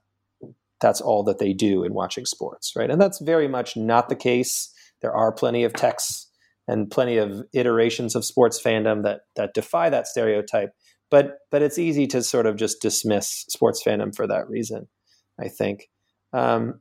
[0.81, 2.89] that's all that they do in watching sports, right?
[2.89, 4.71] And that's very much not the case.
[5.01, 6.29] There are plenty of texts
[6.67, 10.71] and plenty of iterations of sports fandom that that defy that stereotype.
[11.11, 14.87] But but it's easy to sort of just dismiss sports fandom for that reason.
[15.39, 15.89] I think.
[16.33, 16.79] Um,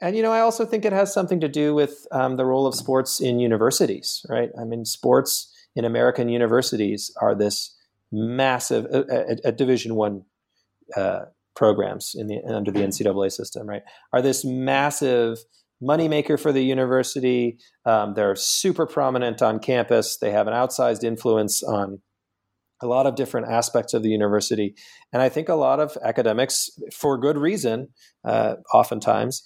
[0.00, 2.66] and you know, I also think it has something to do with um, the role
[2.66, 4.50] of sports in universities, right?
[4.60, 7.76] I mean, sports in American universities are this
[8.10, 9.04] massive uh,
[9.44, 10.24] uh, Division One
[10.96, 13.82] uh, programs in the under the NCAA system, right?
[14.12, 15.38] Are this massive
[15.84, 17.58] moneymaker for the university.
[17.84, 20.16] Um, they're super prominent on campus.
[20.16, 22.00] They have an outsized influence on
[22.84, 24.74] a lot of different aspects of the university.
[25.12, 27.88] And I think a lot of academics, for good reason,
[28.24, 29.42] uh, oftentimes,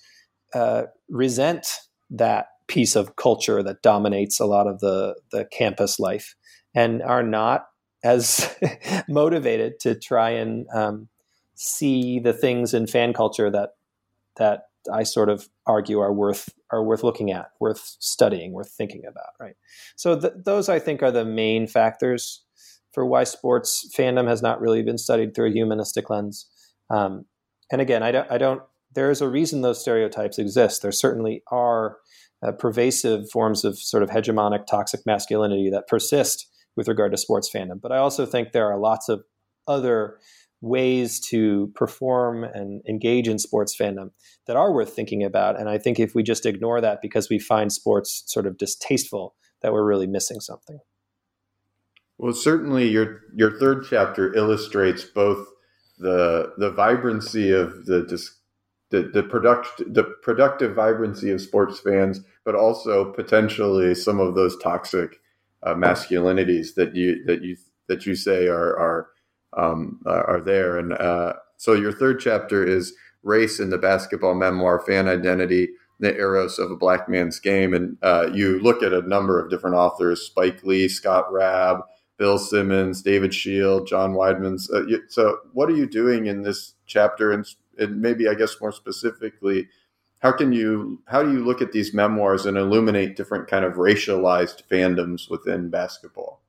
[0.55, 1.66] uh, resent
[2.11, 6.34] that piece of culture that dominates a lot of the, the campus life
[6.74, 7.66] and are not
[8.05, 8.55] as
[9.09, 11.09] motivated to try and um,
[11.55, 13.70] see the things in fan culture that
[14.36, 19.03] that I sort of argue are worth are worth looking at, worth studying, worth thinking
[19.07, 19.57] about, right?
[19.97, 22.45] So th- those I think are the main factors
[22.99, 26.51] for why sports fandom has not really been studied through a humanistic lens.
[26.90, 27.26] Um,
[27.70, 28.61] and again, I don't, I don't.
[28.92, 30.82] There is a reason those stereotypes exist.
[30.82, 31.99] There certainly are
[32.44, 37.49] uh, pervasive forms of sort of hegemonic toxic masculinity that persist with regard to sports
[37.55, 37.80] fandom.
[37.80, 39.22] But I also think there are lots of
[39.68, 40.18] other
[40.61, 44.11] ways to perform and engage in sports fandom
[44.49, 45.57] that are worth thinking about.
[45.57, 49.36] And I think if we just ignore that because we find sports sort of distasteful,
[49.62, 50.80] that we're really missing something.
[52.19, 55.47] Well, certainly your your third chapter illustrates both
[55.99, 58.03] the the vibrancy of the
[58.91, 64.57] the the product the productive vibrancy of sports fans, but also potentially some of those
[64.59, 65.21] toxic
[65.62, 67.57] uh, masculinities that you that you
[67.89, 69.09] that you say are are
[69.57, 70.77] um, are there.
[70.77, 75.69] And uh, so your third chapter is race in the basketball memoir, fan identity,
[76.01, 79.51] the eros of a black man's game, and uh, you look at a number of
[79.51, 81.83] different authors: Spike Lee, Scott Raab.
[82.19, 84.71] Bill Simmons, David Shield, John Wideman's.
[84.71, 87.47] Uh, so, what are you doing in this chapter, and,
[87.79, 89.69] and maybe I guess more specifically,
[90.19, 93.75] how can you how do you look at these memoirs and illuminate different kind of
[93.75, 96.41] racialized fandoms within basketball?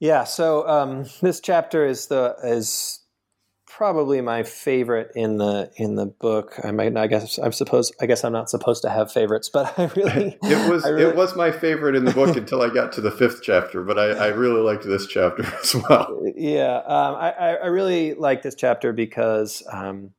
[0.00, 3.00] Yeah, so um, this chapter is the is
[3.76, 6.60] probably my favorite in the in the book.
[6.62, 9.76] I might, I guess, I'm supposed, I guess I'm not supposed to have favorites, but
[9.76, 12.92] I really, it was really, it was my favorite in the book until I got
[12.92, 13.82] to the fifth chapter.
[13.82, 16.22] But I, I really liked this chapter as well.
[16.36, 20.10] Yeah, um, I, I really like this chapter because, um,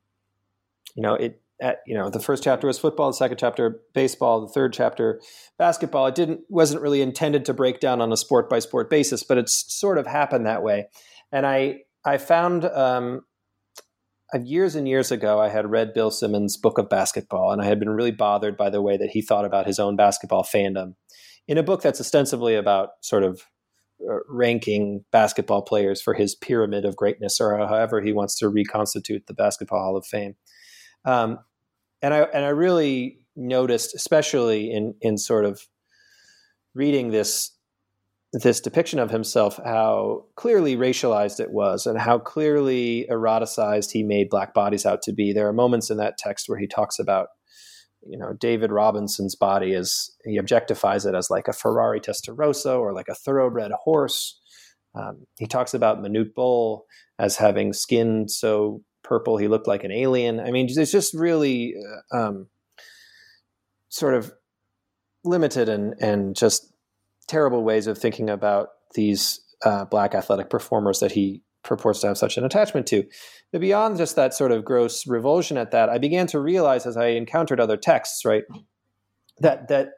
[0.96, 1.42] you know, it.
[1.62, 5.22] At, you know, the first chapter was football, the second chapter baseball, the third chapter
[5.58, 6.06] basketball.
[6.08, 9.38] It didn't wasn't really intended to break down on a sport by sport basis, but
[9.38, 10.88] it's sort of happened that way.
[11.32, 13.22] And I I found um,
[14.44, 17.80] years and years ago, I had read Bill Simmons' book of basketball, and I had
[17.80, 20.96] been really bothered by the way that he thought about his own basketball fandom
[21.48, 23.42] in a book that's ostensibly about sort of
[24.02, 29.28] uh, ranking basketball players for his pyramid of greatness, or however he wants to reconstitute
[29.28, 30.36] the Basketball Hall of Fame.
[31.06, 31.40] Um,
[32.02, 35.62] and I and I really noticed, especially in in sort of
[36.74, 37.55] reading this
[38.42, 44.30] this depiction of himself, how clearly racialized it was and how clearly eroticized he made
[44.30, 45.32] black bodies out to be.
[45.32, 47.30] There are moments in that text where he talks about,
[48.06, 52.94] you know, David Robinson's body as he objectifies it as like a Ferrari Testarossa or
[52.94, 54.40] like a thoroughbred horse.
[54.96, 56.86] Um, he talks about Manute Bol
[57.18, 60.40] as having skin so purple he looked like an alien.
[60.40, 61.74] I mean, it's just really
[62.12, 62.48] uh, um,
[63.90, 64.34] sort of
[65.24, 66.72] limited and and just
[67.28, 72.18] terrible ways of thinking about these uh, black athletic performers that he purports to have
[72.18, 73.04] such an attachment to.
[73.52, 76.98] But beyond just that sort of gross revulsion at that, I began to realize as
[76.98, 78.44] I encountered other texts, right,
[79.40, 79.90] that that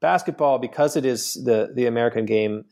[0.00, 2.64] basketball, because it is the the American game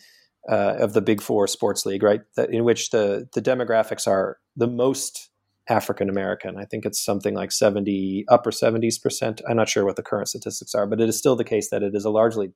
[0.48, 4.38] uh, of the Big Four sports league, right, that in which the the demographics are
[4.56, 5.30] the most
[5.68, 6.56] African American.
[6.58, 9.40] I think it's something like 70, upper 70s percent.
[9.48, 11.82] I'm not sure what the current statistics are, but it is still the case that
[11.82, 12.52] it is a largely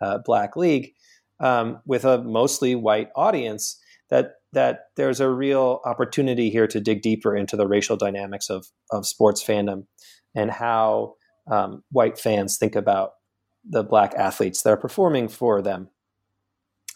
[0.00, 0.92] uh, black league
[1.40, 3.80] um, with a mostly white audience.
[4.10, 8.66] That that there's a real opportunity here to dig deeper into the racial dynamics of
[8.90, 9.86] of sports fandom
[10.34, 11.14] and how
[11.50, 13.12] um, white fans think about
[13.68, 15.88] the black athletes that are performing for them.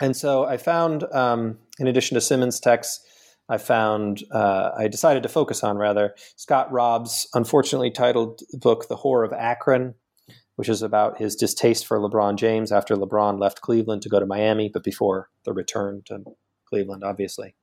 [0.00, 3.04] And so I found, um, in addition to Simmons' texts,
[3.48, 8.96] I found uh, I decided to focus on rather Scott Raab's unfortunately titled book "The
[8.96, 9.94] Whore of Akron,"
[10.56, 14.26] which is about his distaste for LeBron James after LeBron left Cleveland to go to
[14.26, 16.22] Miami, but before the return to
[16.66, 17.54] Cleveland, obviously.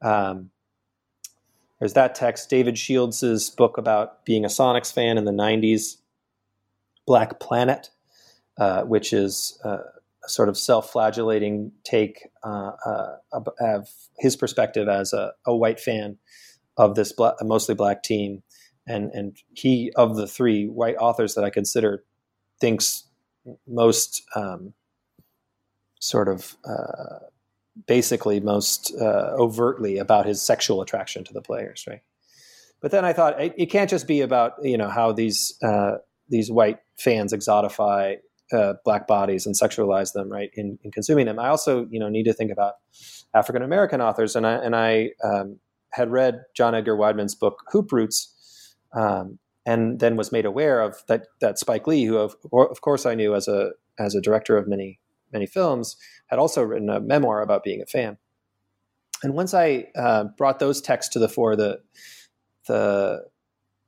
[0.00, 0.50] Um,
[1.78, 2.48] there's that text.
[2.48, 5.96] David Shields' book about being a Sonics fan in the '90s,
[7.06, 7.90] Black Planet,
[8.56, 9.78] uh, which is uh,
[10.26, 13.16] sort of self-flagellating take uh, uh
[13.60, 16.18] of his perspective as a, a white fan
[16.76, 18.42] of this black, mostly black team,
[18.86, 22.04] and and he of the three white authors that I consider
[22.60, 23.04] thinks
[23.66, 24.74] most um,
[26.00, 27.26] sort of uh,
[27.86, 32.02] basically most uh, overtly about his sexual attraction to the players, right?
[32.80, 35.98] But then I thought it, it can't just be about you know how these uh,
[36.28, 38.16] these white fans exotify
[38.52, 40.50] uh, black bodies and sexualize them, right?
[40.54, 42.74] In, in, consuming them, I also you know need to think about
[43.34, 45.58] African American authors, and I and I um,
[45.90, 51.02] had read John Edgar Wideman's book Hoop Roots, um, and then was made aware of
[51.08, 54.56] that that Spike Lee, who of, of course I knew as a as a director
[54.56, 55.00] of many
[55.32, 55.96] many films,
[56.26, 58.18] had also written a memoir about being a fan.
[59.22, 61.80] And once I uh, brought those texts to the fore, the
[62.66, 63.24] the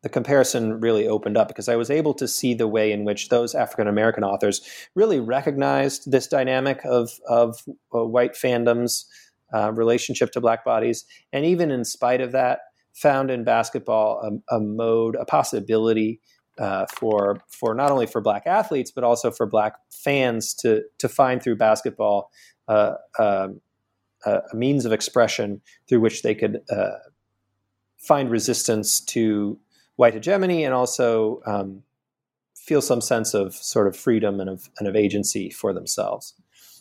[0.04, 3.30] the comparison really opened up because I was able to see the way in which
[3.30, 4.60] those African American authors
[4.94, 9.06] really recognized this dynamic of of uh, white fandom's
[9.54, 12.60] uh, relationship to black bodies, and even in spite of that,
[12.92, 16.20] found in basketball a, a mode, a possibility
[16.58, 21.08] uh, for for not only for black athletes but also for black fans to to
[21.08, 22.30] find through basketball
[22.68, 23.60] uh, um,
[24.26, 26.98] a means of expression through which they could uh,
[27.96, 29.58] find resistance to
[29.96, 31.82] white hegemony and also um,
[32.56, 36.34] feel some sense of sort of freedom and of, and of agency for themselves.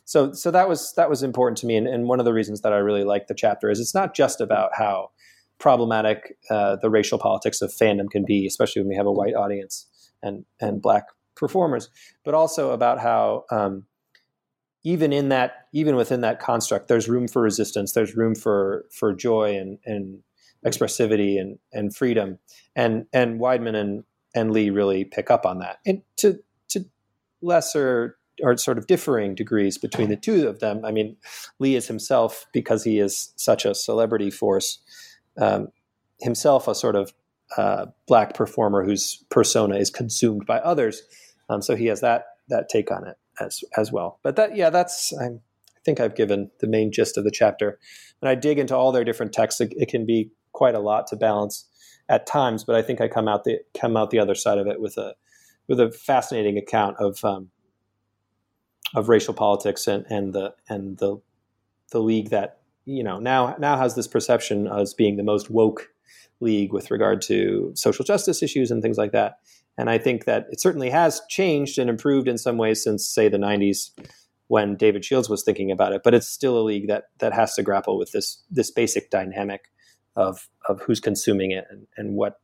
[0.06, 2.62] So, so that was that was important to me, and, and one of the reasons
[2.62, 5.12] that I really like the chapter is it's not just about how
[5.60, 9.34] problematic uh, the racial politics of fandom can be, especially when we have a white
[9.34, 9.88] audience
[10.22, 11.06] and and black
[11.36, 11.90] performers,
[12.26, 13.86] but also about how um,
[14.84, 19.14] even in that even within that construct, there's room for resistance, there's room for for
[19.14, 20.20] joy and and
[20.66, 22.40] expressivity and, and freedom.
[22.76, 24.04] And and Wideman and,
[24.36, 25.80] and Lee really pick up on that.
[25.86, 26.40] And to
[26.70, 26.86] to
[27.42, 30.84] lesser or sort of differing degrees between the two of them.
[30.84, 31.18] I mean,
[31.60, 34.80] Lee is himself, because he is such a celebrity force,
[35.40, 35.68] um,
[36.20, 37.14] himself a sort of
[37.58, 41.04] uh, black performer whose persona is consumed by others.
[41.50, 44.20] Um, so he has that that take on it as as well.
[44.24, 45.42] But that yeah, that's I'm,
[45.76, 47.78] i think I've given the main gist of the chapter.
[48.22, 49.62] And I dig into all their different texts.
[49.62, 51.68] It, it can be quite a lot to balance
[52.10, 54.68] at times, but I think I come out the come out the other side of
[54.68, 55.16] it with a
[55.68, 57.50] with a fascinating account of um,
[58.94, 61.18] of racial politics and, and the and the
[61.92, 65.90] the league that you know now now has this perception as being the most woke
[66.40, 69.38] league with regard to social justice issues and things like that.
[69.78, 73.28] And I think that it certainly has changed and improved in some ways since, say,
[73.28, 73.90] the '90s
[74.48, 76.02] when David Shields was thinking about it.
[76.04, 79.70] But it's still a league that that has to grapple with this this basic dynamic
[80.16, 82.40] of of who's consuming it and, and what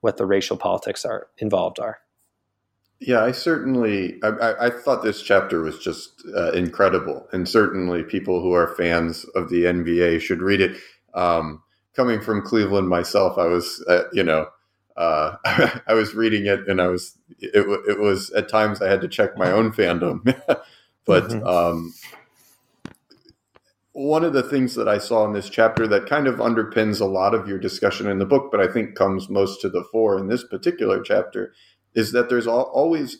[0.00, 1.98] what the racial politics are involved are.
[3.00, 8.40] Yeah, I certainly I, I thought this chapter was just uh, incredible, and certainly people
[8.40, 10.76] who are fans of the NBA should read it.
[11.14, 11.62] Um,
[11.94, 14.46] coming from Cleveland myself, I was uh, you know
[14.96, 19.00] uh, I was reading it, and I was it, it was at times I had
[19.00, 20.24] to check my own fandom,
[21.04, 21.46] but mm-hmm.
[21.46, 21.92] um,
[23.92, 27.04] one of the things that I saw in this chapter that kind of underpins a
[27.04, 30.18] lot of your discussion in the book, but I think comes most to the fore
[30.18, 31.52] in this particular chapter,
[31.94, 33.18] is that there's always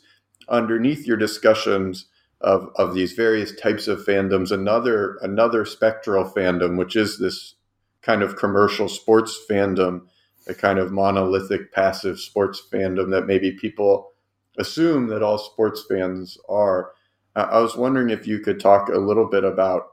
[0.49, 2.07] underneath your discussions
[2.41, 7.55] of, of these various types of fandoms another another spectral fandom, which is this
[8.01, 10.07] kind of commercial sports fandom,
[10.49, 14.13] a kind of monolithic passive sports fandom that maybe people
[14.59, 16.93] assume that all sports fans are.
[17.37, 19.92] I was wondering if you could talk a little bit about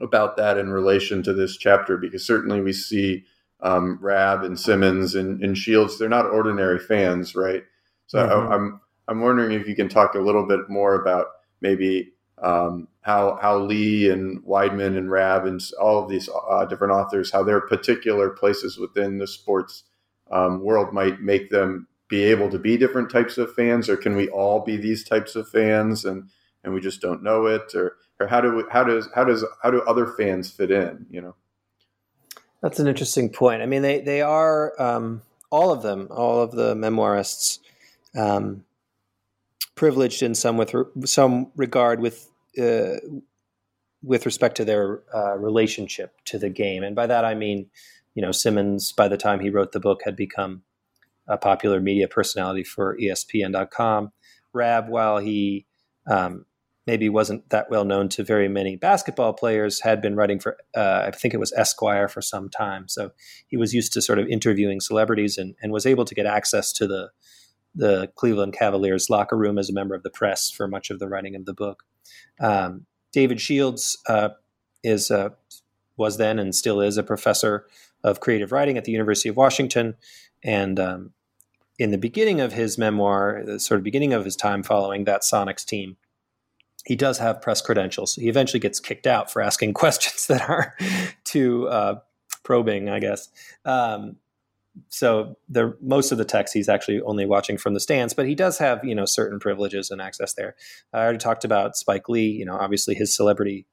[0.00, 3.24] about that in relation to this chapter because certainly we see
[3.60, 5.98] um, Raab and Simmons and, and, Shields.
[5.98, 7.64] They're not ordinary fans, right?
[8.06, 8.52] So mm-hmm.
[8.52, 11.28] I, am I'm wondering if you can talk a little bit more about
[11.60, 16.92] maybe um, how how Lee and Wideman and Raab and all of these uh, different
[16.92, 19.84] authors how their particular places within the sports
[20.30, 24.14] um, world might make them be able to be different types of fans, or can
[24.16, 26.28] we all be these types of fans and
[26.62, 29.44] and we just don't know it, or or how do we, how does how does
[29.62, 31.06] how do other fans fit in?
[31.10, 31.34] You know,
[32.62, 33.62] that's an interesting point.
[33.62, 37.58] I mean, they they are um, all of them, all of the memoirists,
[38.16, 38.64] um,
[39.74, 42.96] privileged in some with some regard with uh,
[44.02, 47.66] with respect to their uh, relationship to the game, and by that I mean,
[48.14, 50.62] you know, Simmons by the time he wrote the book had become
[51.26, 54.12] a popular media personality for ESPN.com.
[54.52, 55.66] Raab, while he
[56.06, 56.46] um,
[56.86, 61.04] maybe wasn't that well known to very many basketball players, had been writing for, uh,
[61.06, 62.88] I think it was Esquire for some time.
[62.88, 63.12] So
[63.46, 66.72] he was used to sort of interviewing celebrities and, and was able to get access
[66.74, 67.10] to the,
[67.74, 71.08] the Cleveland Cavaliers locker room as a member of the press for much of the
[71.08, 71.84] writing of the book.
[72.40, 74.30] Um, David Shields uh,
[74.82, 75.30] is uh,
[75.96, 77.66] was then and still is a professor
[78.02, 79.94] of creative writing at the University of Washington.
[80.42, 81.12] And um,
[81.78, 85.22] in the beginning of his memoir, the sort of beginning of his time following that
[85.22, 85.96] Sonics team,
[86.84, 88.14] he does have press credentials.
[88.14, 90.76] He eventually gets kicked out for asking questions that are
[91.24, 92.00] too uh,
[92.42, 93.28] probing, I guess.
[93.64, 94.16] Um,
[94.88, 95.36] so
[95.80, 98.84] most of the text he's actually only watching from the stands, but he does have
[98.84, 100.56] you know certain privileges and access there.
[100.92, 102.28] I already talked about Spike Lee.
[102.28, 103.66] You know, obviously his celebrity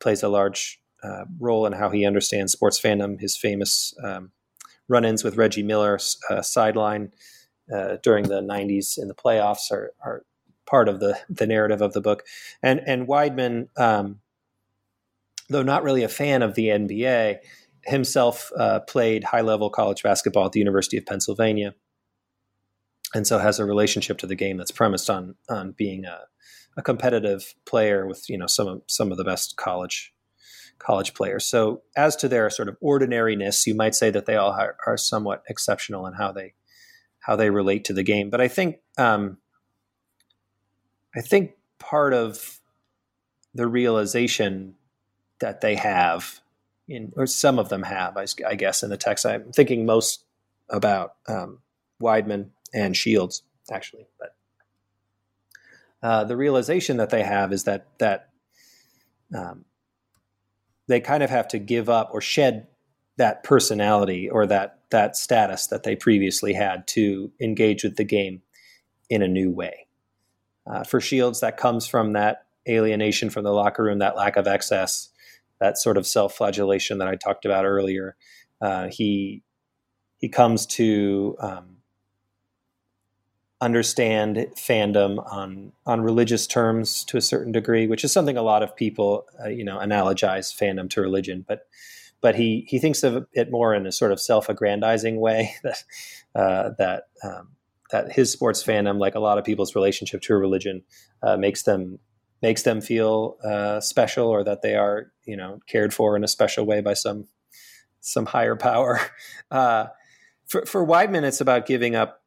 [0.00, 3.20] plays a large uh, role in how he understands sports fandom.
[3.20, 4.32] His famous um,
[4.88, 5.98] run-ins with Reggie Miller
[6.28, 7.12] uh, sideline
[7.72, 10.24] uh, during the '90s in the playoffs are, are
[10.68, 12.24] part of the the narrative of the book.
[12.62, 14.20] And and Wideman, um,
[15.48, 17.38] though not really a fan of the NBA,
[17.84, 21.74] himself uh, played high level college basketball at the University of Pennsylvania,
[23.14, 26.20] and so has a relationship to the game that's premised on on being a,
[26.76, 30.12] a competitive player with you know some of some of the best college
[30.78, 31.44] college players.
[31.44, 34.96] So as to their sort of ordinariness, you might say that they all are, are
[34.96, 36.54] somewhat exceptional in how they
[37.20, 38.30] how they relate to the game.
[38.30, 39.38] But I think um,
[41.18, 42.60] I think part of
[43.52, 44.76] the realization
[45.40, 46.40] that they have,
[46.86, 49.26] in, or some of them have, I, I, guess, in the text.
[49.26, 50.24] I'm thinking most
[50.68, 51.58] about um,
[52.00, 54.36] Wideman and Shields, actually, but
[56.02, 58.28] uh, the realization that they have is that that
[59.34, 59.64] um,
[60.86, 62.68] they kind of have to give up or shed
[63.16, 68.42] that personality or that that status that they previously had to engage with the game
[69.10, 69.87] in a new way.
[70.70, 74.46] Uh, for Shields, that comes from that alienation from the locker room, that lack of
[74.46, 75.08] excess,
[75.60, 78.16] that sort of self-flagellation that I talked about earlier.
[78.60, 79.42] Uh, he
[80.18, 81.76] he comes to um,
[83.60, 88.62] understand fandom on on religious terms to a certain degree, which is something a lot
[88.62, 91.66] of people uh, you know analogize fandom to religion, but
[92.20, 95.84] but he he thinks of it more in a sort of self-aggrandizing way that
[96.34, 97.50] uh, that um,
[97.90, 100.82] that his sports fandom, like a lot of people's relationship to a religion,
[101.22, 101.98] uh, makes them
[102.40, 106.28] makes them feel uh, special or that they are you know cared for in a
[106.28, 107.26] special way by some
[108.00, 109.00] some higher power.
[109.50, 109.86] Uh,
[110.46, 112.22] for, for Wideman, it's about giving up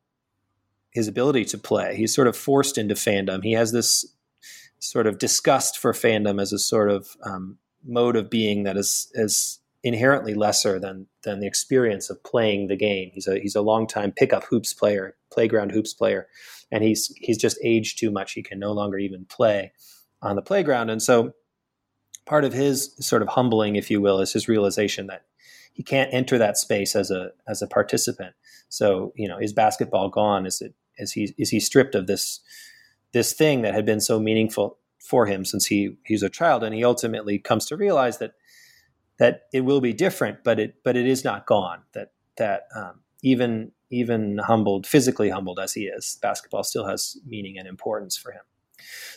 [0.91, 1.95] his ability to play.
[1.95, 3.43] He's sort of forced into fandom.
[3.43, 4.05] He has this
[4.79, 9.11] sort of disgust for fandom as a sort of um, mode of being that is
[9.13, 13.11] is inherently lesser than than the experience of playing the game.
[13.13, 16.27] He's a he's a long time pickup hoops player, playground hoops player,
[16.71, 18.33] and he's he's just aged too much.
[18.33, 19.73] He can no longer even play
[20.21, 21.33] on the playground, and so
[22.25, 25.25] part of his sort of humbling, if you will, is his realization that
[25.73, 28.35] he can't enter that space as a as a participant.
[28.69, 30.45] So you know, is basketball gone?
[30.45, 32.39] Is it is he is he stripped of this
[33.13, 36.75] this thing that had been so meaningful for him since he he's a child, and
[36.75, 38.33] he ultimately comes to realize that
[39.21, 41.83] that it will be different, but it but it is not gone.
[41.93, 47.59] That that um, even even humbled, physically humbled as he is, basketball still has meaning
[47.59, 48.41] and importance for him.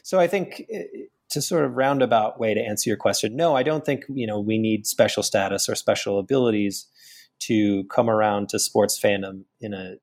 [0.03, 0.83] So I think eh,
[1.31, 4.39] to sort of roundabout way to answer your question, no, I don't think you know
[4.39, 6.87] we need special status or special abilities
[7.39, 9.95] to come around to sports fandom in a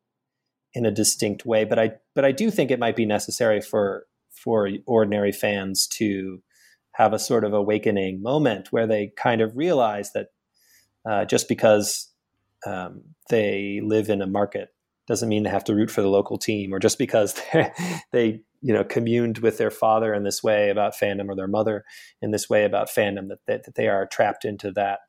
[0.73, 1.63] in a distinct way.
[1.63, 6.41] But I but I do think it might be necessary for for ordinary fans to
[6.93, 10.27] have a sort of awakening moment where they kind of realize that
[11.09, 12.09] uh, just because
[12.65, 14.69] um, they live in a market
[15.07, 17.39] doesn't mean they have to root for the local team, or just because
[18.11, 21.83] they you know communed with their father in this way about fandom or their mother
[22.21, 24.99] in this way about fandom that that, that they are trapped into that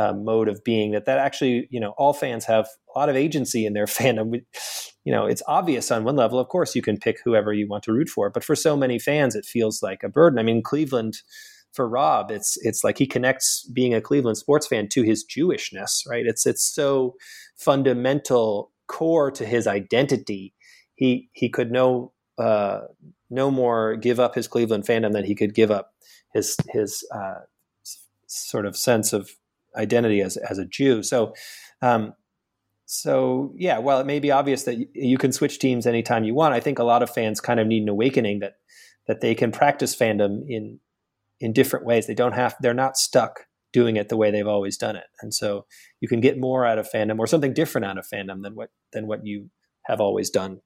[0.00, 3.16] uh, mode of being that that actually you know all fans have a lot of
[3.16, 4.40] agency in their fandom.
[5.04, 7.84] You know it's obvious on one level of course you can pick whoever you want
[7.84, 10.38] to root for but for so many fans it feels like a burden.
[10.38, 11.18] I mean cleveland
[11.72, 16.08] for Raab it's it's like he connects being a cleveland sports fan to his jewishness
[16.08, 16.24] right?
[16.26, 17.16] It's it's so
[17.56, 20.54] fundamental core to his identity.
[20.94, 22.80] He he could no uh,
[23.28, 25.92] no more give up his cleveland fandom than he could give up
[26.32, 27.40] his his uh,
[28.26, 29.30] sort of sense of
[29.76, 31.32] identity as as a jew so
[31.82, 32.14] um,
[32.92, 36.54] so yeah, while it may be obvious that you can switch teams anytime you want,
[36.54, 38.54] I think a lot of fans kind of need an awakening that
[39.06, 40.80] that they can practice fandom in
[41.38, 42.08] in different ways.
[42.08, 45.32] They don't have they're not stuck doing it the way they've always done it, and
[45.32, 45.66] so
[46.00, 48.70] you can get more out of fandom or something different out of fandom than what
[48.92, 49.50] than what you
[49.84, 50.60] have always done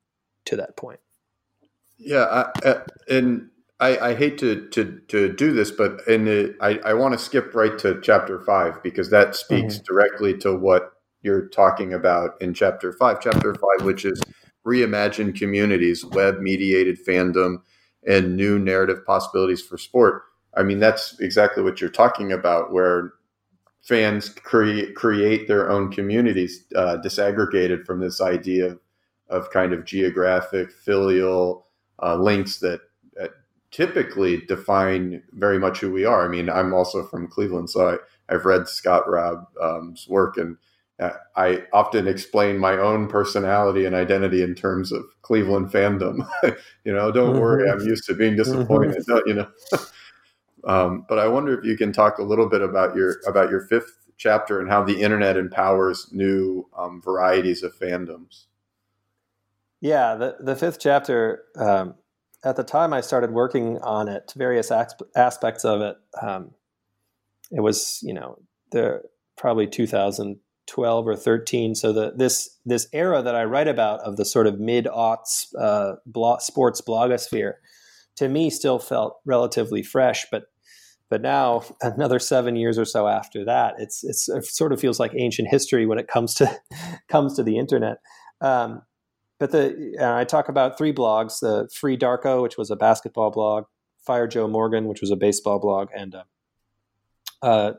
[0.47, 1.01] to that point.
[1.99, 3.51] Yeah, I, and
[3.85, 7.19] I, I, hate to, to to do this, but in the, I I want to
[7.19, 9.85] skip right to chapter five because that speaks mm-hmm.
[9.85, 13.21] directly to what you're talking about in chapter five.
[13.21, 14.23] Chapter five, which is
[14.67, 17.59] reimagine communities, web mediated fandom,
[18.07, 20.23] and new narrative possibilities for sport.
[20.57, 23.13] I mean, that's exactly what you're talking about, where
[23.83, 28.81] fans create create their own communities, uh, disaggregated from this idea of,
[29.29, 31.67] of kind of geographic filial
[32.03, 32.81] uh, links that,
[33.75, 36.25] typically define very much who we are.
[36.25, 37.99] I mean, I'm also from Cleveland, so
[38.29, 40.57] I, have read Scott Raab's um, work and
[41.37, 46.27] I often explain my own personality and identity in terms of Cleveland fandom.
[46.85, 47.41] you know, don't mm-hmm.
[47.41, 49.05] worry, I'm used to being disappointed.
[49.07, 49.19] Mm-hmm.
[49.27, 49.49] You know,
[50.67, 53.67] um, but I wonder if you can talk a little bit about your about your
[53.67, 58.45] fifth chapter and how the internet empowers new um, varieties of fandoms.
[59.81, 61.43] Yeah, the the fifth chapter.
[61.57, 61.97] Um,
[62.45, 65.97] at the time I started working on it, various aspects of it.
[66.21, 66.51] Um,
[67.51, 68.39] it was, you know,
[68.73, 69.03] the
[69.37, 74.25] probably 2012 or 13 so the this this era that i write about of the
[74.25, 77.55] sort of mid aughts uh, blog, sports blogosphere
[78.17, 80.45] to me still felt relatively fresh but
[81.11, 85.01] but now another seven years or so after that it's, it's it sort of feels
[85.01, 86.61] like ancient history when it comes to
[87.09, 87.99] comes to the internet
[88.41, 88.83] um,
[89.45, 93.65] but the i talk about three blogs the free darko which was a basketball blog
[94.07, 96.23] fire joe morgan which was a baseball blog and uh,
[97.43, 97.73] uh,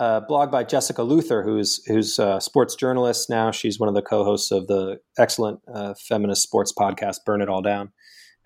[0.00, 3.50] a blog by Jessica Luther, who's who's a sports journalist now.
[3.50, 7.60] She's one of the co-hosts of the excellent uh, feminist sports podcast "Burn It All
[7.60, 7.92] Down."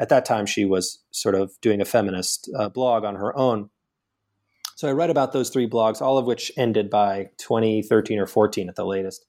[0.00, 3.70] At that time, she was sort of doing a feminist uh, blog on her own.
[4.74, 8.68] So I read about those three blogs, all of which ended by 2013 or 14
[8.68, 9.24] at the latest.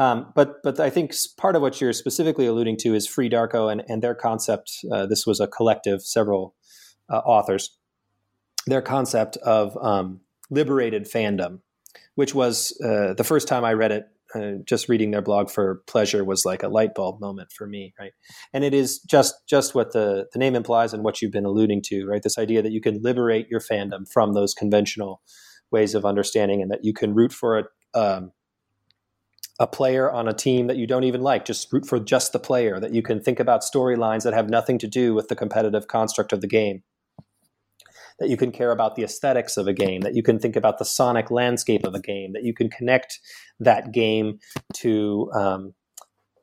[0.00, 3.70] Um, but but I think part of what you're specifically alluding to is Free Darko
[3.70, 4.72] and, and their concept.
[4.90, 6.54] Uh, this was a collective, several
[7.10, 7.76] uh, authors.
[8.66, 11.60] Their concept of um, liberated fandom,
[12.14, 14.04] which was uh, the first time I read it.
[14.34, 17.92] Uh, just reading their blog for pleasure was like a light bulb moment for me,
[17.98, 18.12] right?
[18.54, 21.82] And it is just just what the the name implies and what you've been alluding
[21.88, 22.22] to, right?
[22.22, 25.20] This idea that you can liberate your fandom from those conventional
[25.70, 28.32] ways of understanding, and that you can root for a um,
[29.60, 32.40] a player on a team that you don't even like, just root for just the
[32.40, 32.80] player.
[32.80, 36.32] That you can think about storylines that have nothing to do with the competitive construct
[36.32, 36.82] of the game
[38.18, 40.78] that you can care about the aesthetics of a game, that you can think about
[40.78, 43.18] the sonic landscape of a game, that you can connect
[43.58, 44.38] that game
[44.74, 45.72] to um,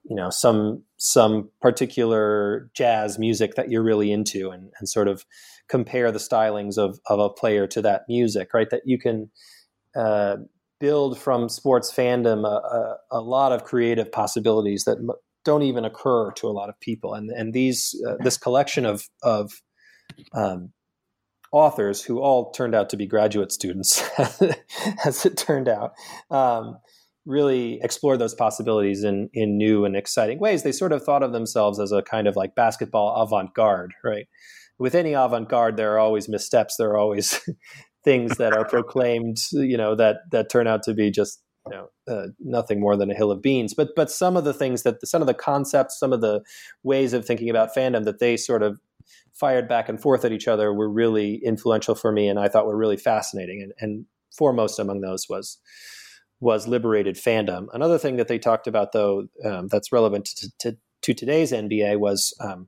[0.04, 5.26] you know some some particular jazz music that you're really into and, and sort of
[5.68, 9.30] compare the stylings of, of a player to that music right that you can
[9.96, 10.38] uh,
[10.80, 14.98] build from sports fandom a, a, a, lot of creative possibilities that
[15.44, 19.04] don't even occur to a lot of people and and these uh, this collection of
[19.24, 19.62] of
[20.34, 20.72] um,
[21.52, 24.04] authors who all turned out to be graduate students,
[25.06, 25.94] as it turned out,
[26.30, 26.78] um,
[27.26, 30.64] really explored those possibilities in in new and exciting ways.
[30.64, 34.28] They sort of thought of themselves as a kind of like basketball avant garde, right?
[34.80, 36.76] With any avant garde, there are always missteps.
[36.78, 37.40] There are always
[38.08, 41.90] things that are proclaimed, you know, that that turn out to be just you know
[42.08, 43.74] uh, nothing more than a hill of beans.
[43.74, 46.42] But but some of the things that some of the concepts, some of the
[46.84, 48.80] ways of thinking about fandom that they sort of
[49.34, 52.66] fired back and forth at each other were really influential for me and I thought
[52.66, 53.62] were really fascinating.
[53.62, 54.06] And, and
[54.36, 55.58] foremost among those was
[56.40, 57.68] was liberated fandom.
[57.74, 61.98] Another thing that they talked about, though, um, that's relevant to, to, to, today's NBA
[62.00, 62.68] was um,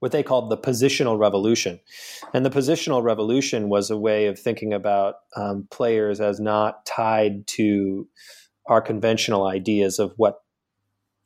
[0.00, 1.80] what they called the positional revolution.
[2.32, 7.46] And the positional revolution was a way of thinking about um, players as not tied
[7.48, 8.08] to
[8.66, 10.42] our conventional ideas of what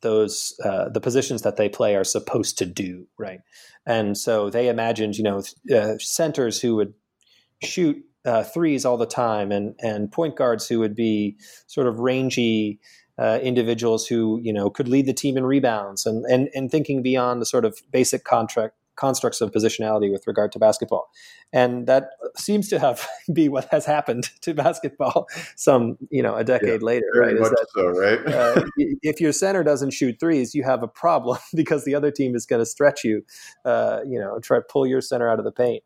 [0.01, 3.39] those uh, the positions that they play are supposed to do, right?
[3.85, 5.43] And so they imagined, you know,
[5.73, 6.93] uh, centers who would
[7.63, 11.99] shoot uh, threes all the time, and and point guards who would be sort of
[11.99, 12.79] rangy
[13.17, 17.01] uh, individuals who you know could lead the team in rebounds, and and and thinking
[17.01, 21.09] beyond the sort of basic contract constructs of positionality with regard to basketball.
[21.51, 26.43] And that seems to have be what has happened to basketball some, you know, a
[26.43, 27.35] decade yeah, later, right?
[27.35, 28.25] That, so, right?
[28.27, 28.65] uh,
[29.01, 32.45] if your center doesn't shoot threes, you have a problem because the other team is
[32.45, 33.25] going to stretch you,
[33.65, 35.83] uh, you know, try to pull your center out of the paint,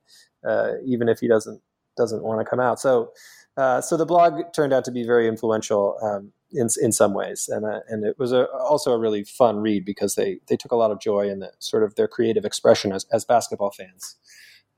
[0.47, 1.61] uh, even if he doesn't
[1.95, 2.79] doesn't want to come out.
[2.79, 3.11] So,
[3.57, 7.49] uh, so the blog turned out to be very influential um, in in some ways,
[7.49, 10.71] and uh, and it was a, also a really fun read because they they took
[10.71, 14.15] a lot of joy in the sort of their creative expression as as basketball fans.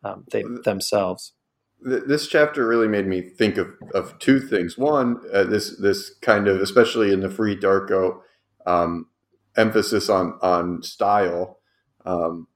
[0.03, 1.33] um, they themselves.
[1.81, 4.77] This chapter really made me think of, of two things.
[4.77, 8.19] One, uh, this this kind of, especially in the free Darko,
[8.65, 9.07] um,
[9.55, 11.59] emphasis on on style.
[12.05, 12.47] Um,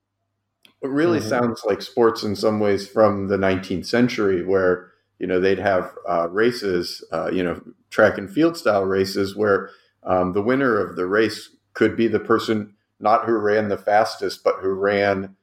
[0.82, 1.30] it really mm-hmm.
[1.30, 5.94] sounds like sports in some ways from the 19th century, where you know they'd have
[6.08, 9.70] uh, races, uh, you know, track and field style races, where
[10.04, 14.44] um, the winner of the race could be the person not who ran the fastest,
[14.44, 15.36] but who ran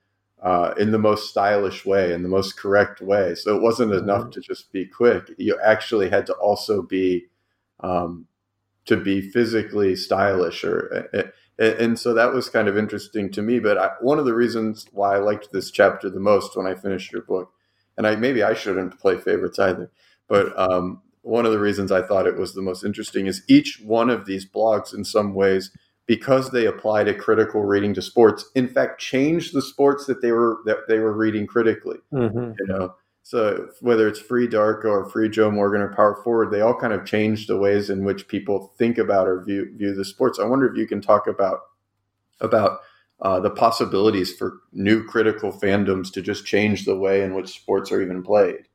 [0.43, 3.35] uh, in the most stylish way, in the most correct way.
[3.35, 4.05] So it wasn't mm-hmm.
[4.09, 5.31] enough to just be quick.
[5.37, 7.27] You actually had to also be
[7.81, 8.27] um,
[8.87, 11.09] to be physically stylish, or
[11.59, 13.59] and so that was kind of interesting to me.
[13.59, 16.75] But I, one of the reasons why I liked this chapter the most when I
[16.75, 17.53] finished your book,
[18.01, 19.91] and I maybe I shouldn't play favorites either,
[20.27, 23.79] but um, one of the reasons I thought it was the most interesting is each
[23.85, 25.71] one of these blogs, in some ways,
[26.07, 30.33] because they applied a critical reading to sports, in fact, changed the sports that they
[30.33, 31.99] were that they were reading critically.
[32.11, 32.53] Mm-hmm.
[32.59, 36.63] You know, so whether it's free Darko or free Joe Morgan or Power Forward, they
[36.63, 40.07] all kind of changed the ways in which people think about or view view the
[40.07, 40.39] sports.
[40.39, 41.61] I wonder if you can talk about
[42.41, 42.81] about
[43.23, 47.93] uh, the possibilities for new critical fandoms to just change the way in which sports
[47.93, 48.67] are even played.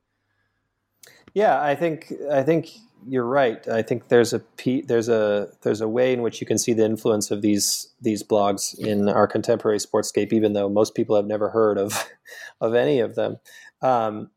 [1.33, 2.69] Yeah, I think I think
[3.07, 3.67] you're right.
[3.67, 4.41] I think there's a
[4.87, 8.23] there's a there's a way in which you can see the influence of these these
[8.23, 12.07] blogs in our contemporary sportscape, even though most people have never heard of
[12.61, 13.37] of any of them.
[13.81, 14.31] Um,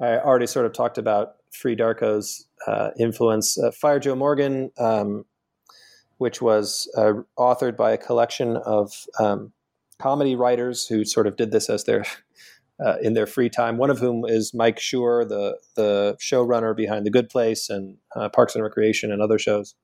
[0.00, 3.56] I already sort of talked about Free Darko's uh, influence.
[3.58, 5.24] Uh, Fire Joe Morgan, um,
[6.22, 9.52] which was uh, authored by a collection of um,
[10.00, 12.04] comedy writers who sort of did this as their
[12.84, 13.76] uh, in their free time.
[13.76, 18.28] One of whom is Mike Schur, the the showrunner behind The Good Place and uh,
[18.28, 19.74] Parks and Recreation and other shows,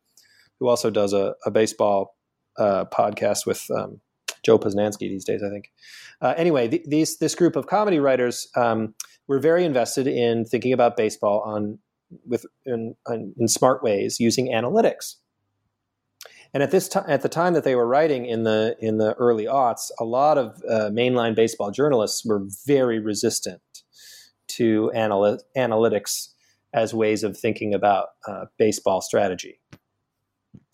[0.61, 2.17] who also does a, a baseball
[2.57, 4.01] uh, podcast with um,
[4.45, 5.73] Joe Posnanski these days, I think.
[6.21, 8.95] Uh, anyway, th- these this group of comedy writers um,
[9.27, 11.81] were very invested in thinking about baseball on
[12.25, 15.17] with in, in smart ways using analytics.
[16.55, 19.15] And at this time, at the time that they were writing in the in the
[19.15, 23.61] early aughts, a lot of uh, mainline baseball journalists were very resistant
[24.49, 26.29] to anal- analytics
[26.73, 29.61] as ways of thinking about uh, baseball strategy.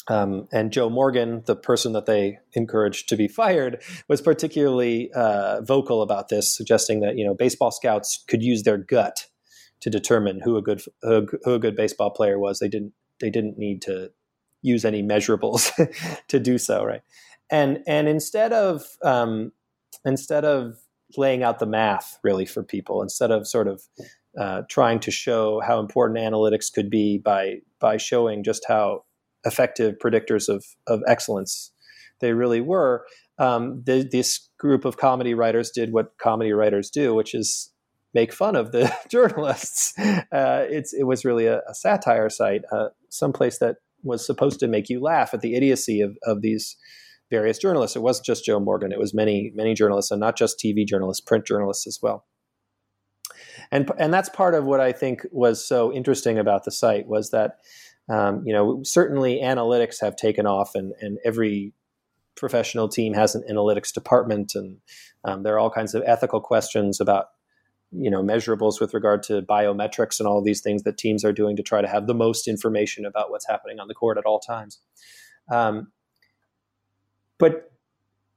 [0.06, 5.62] Um, and Joe Morgan, the person that they encouraged to be fired, was particularly uh,
[5.62, 9.26] vocal about this, suggesting that you know baseball scouts could use their gut
[9.80, 12.58] to determine who a good who a good baseball player was.
[12.58, 14.10] They didn't they didn't need to
[14.64, 15.70] use any measurables
[16.28, 17.02] to do so, right?
[17.50, 19.52] And and instead of um,
[20.04, 20.78] instead of
[21.16, 23.82] laying out the math really for people, instead of sort of
[24.38, 29.04] uh, trying to show how important analytics could be by by showing just how
[29.44, 31.70] effective predictors of of excellence
[32.20, 33.04] they really were.
[33.38, 37.72] Um, the, this group of comedy writers did what comedy writers do, which is
[38.14, 39.92] make fun of the journalists.
[39.98, 44.68] Uh, it's it was really a, a satire site, uh, someplace that was supposed to
[44.68, 46.76] make you laugh at the idiocy of, of these
[47.30, 47.96] various journalists.
[47.96, 51.20] It wasn't just Joe Morgan; it was many many journalists, and not just TV journalists,
[51.20, 52.26] print journalists as well.
[53.70, 57.30] And and that's part of what I think was so interesting about the site was
[57.30, 57.59] that
[58.09, 61.72] um, you know certainly analytics have taken off, and and every
[62.36, 64.78] professional team has an analytics department, and
[65.24, 67.26] um, there are all kinds of ethical questions about
[67.97, 71.57] you know measurables with regard to biometrics and all these things that teams are doing
[71.57, 74.40] to try to have the most information about what's happening on the court at all
[74.40, 74.80] times.
[75.51, 75.92] Um,
[77.38, 77.70] but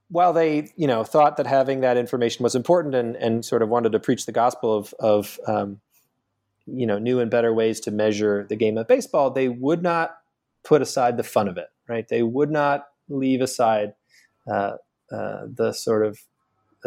[0.10, 3.70] while they you know thought that having that information was important and, and sort of
[3.70, 5.80] wanted to preach the gospel of, of um,
[6.66, 10.18] you know new and better ways to measure the game of baseball, they would not
[10.64, 11.68] put aside the fun of it.
[11.88, 12.08] Right?
[12.08, 13.93] They would not leave aside
[14.49, 14.74] uh,
[15.12, 16.20] uh, the sort of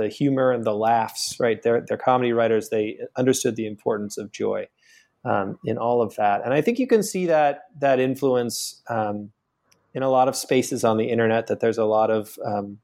[0.00, 1.62] the humor and the laughs, right?
[1.62, 2.68] They're, they're comedy writers.
[2.68, 4.68] They understood the importance of joy
[5.24, 6.42] um, in all of that.
[6.44, 9.32] And I think you can see that, that influence um,
[9.94, 12.78] in a lot of spaces on the internet, that there's a lot of um,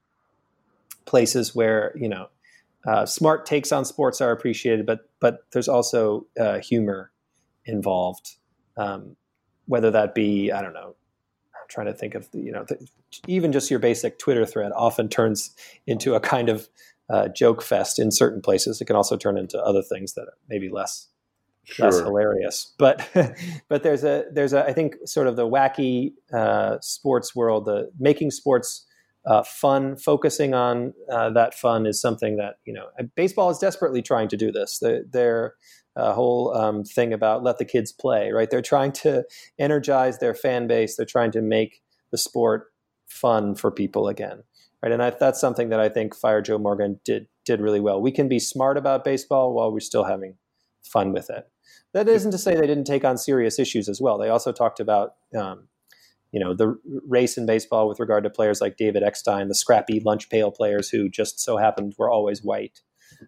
[1.05, 2.29] places where, you know,
[2.87, 7.11] uh, smart takes on sports are appreciated, but, but there's also uh, humor
[7.65, 8.37] involved.
[8.77, 9.17] Um,
[9.67, 10.95] whether that be, I don't know,
[11.55, 12.87] I'm trying to think of you know, the,
[13.27, 15.55] even just your basic Twitter thread often turns
[15.87, 16.69] into a kind of
[17.09, 18.81] uh, joke fest in certain places.
[18.81, 21.09] It can also turn into other things that are maybe less
[21.65, 21.87] sure.
[21.87, 22.75] less hilarious.
[22.79, 23.09] But
[23.69, 27.91] but there's a there's a I think sort of the wacky uh, sports world, the
[27.99, 28.87] making sports
[29.25, 34.03] uh, fun, focusing on uh, that fun is something that you know baseball is desperately
[34.03, 34.79] trying to do this.
[34.79, 35.55] The, their
[35.97, 38.51] uh, whole um, thing about let the kids play, right?
[38.51, 39.25] They're trying to
[39.59, 40.97] energize their fan base.
[40.97, 42.73] They're trying to make the sport
[43.07, 44.43] fun for people again
[44.83, 44.93] right?
[44.93, 48.01] And I, that's something that I think Fire Joe Morgan did did really well.
[48.01, 50.37] We can be smart about baseball while we're still having
[50.83, 51.49] fun with it.
[51.95, 54.19] That isn't to say they didn't take on serious issues as well.
[54.19, 55.69] They also talked about, um,
[56.33, 60.01] you know, the race in baseball with regard to players like David Eckstein, the scrappy
[60.01, 62.81] lunch pail players who just so happened were always white.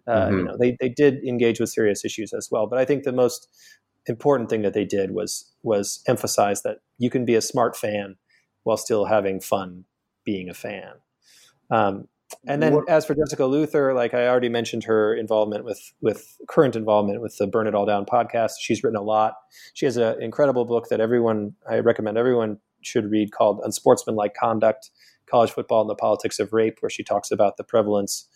[0.05, 0.37] Uh, mm-hmm.
[0.37, 2.67] You know, they they did engage with serious issues as well.
[2.67, 3.47] But I think the most
[4.05, 8.17] important thing that they did was was emphasize that you can be a smart fan
[8.63, 9.85] while still having fun
[10.25, 10.93] being a fan.
[11.69, 12.05] Um,
[12.47, 16.37] and then what, as for Jessica Luther, like I already mentioned her involvement with with
[16.47, 18.53] current involvement with the Burn It All Down podcast.
[18.61, 19.33] She's written a lot.
[19.73, 24.91] She has an incredible book that everyone I recommend everyone should read called Unsportsmanlike Conduct:
[25.29, 28.27] College Football and the Politics of Rape, where she talks about the prevalence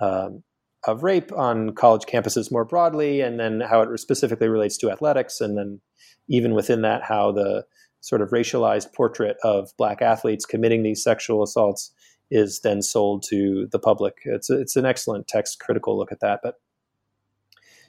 [0.00, 0.42] um,
[0.86, 5.40] of rape on college campuses more broadly, and then how it specifically relates to athletics,
[5.40, 5.80] and then
[6.28, 7.64] even within that, how the
[8.00, 11.92] sort of racialized portrait of black athletes committing these sexual assaults
[12.30, 14.18] is then sold to the public.
[14.24, 16.60] It's a, it's an excellent text critical look at that, but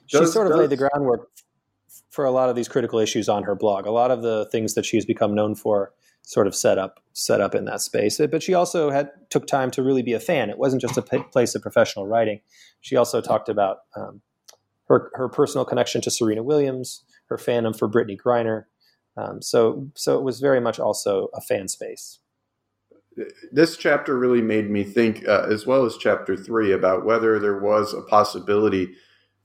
[0.08, 1.30] does, she sort of does, laid the groundwork
[2.10, 3.86] for a lot of these critical issues on her blog.
[3.86, 7.40] A lot of the things that she's become known for sort of set up set
[7.40, 8.18] up in that space.
[8.30, 10.50] But she also had took time to really be a fan.
[10.50, 12.40] It wasn't just a p- place of professional writing.
[12.80, 14.20] She also talked about um,
[14.88, 18.64] her her personal connection to Serena Williams, her fandom for Brittney Griner.
[19.16, 22.18] Um, so so it was very much also a fan space.
[23.50, 27.58] This chapter really made me think, uh, as well as chapter three, about whether there
[27.58, 28.94] was a possibility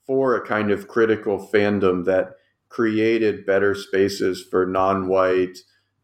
[0.05, 2.37] for a kind of critical fandom that
[2.69, 5.57] created better spaces for non-white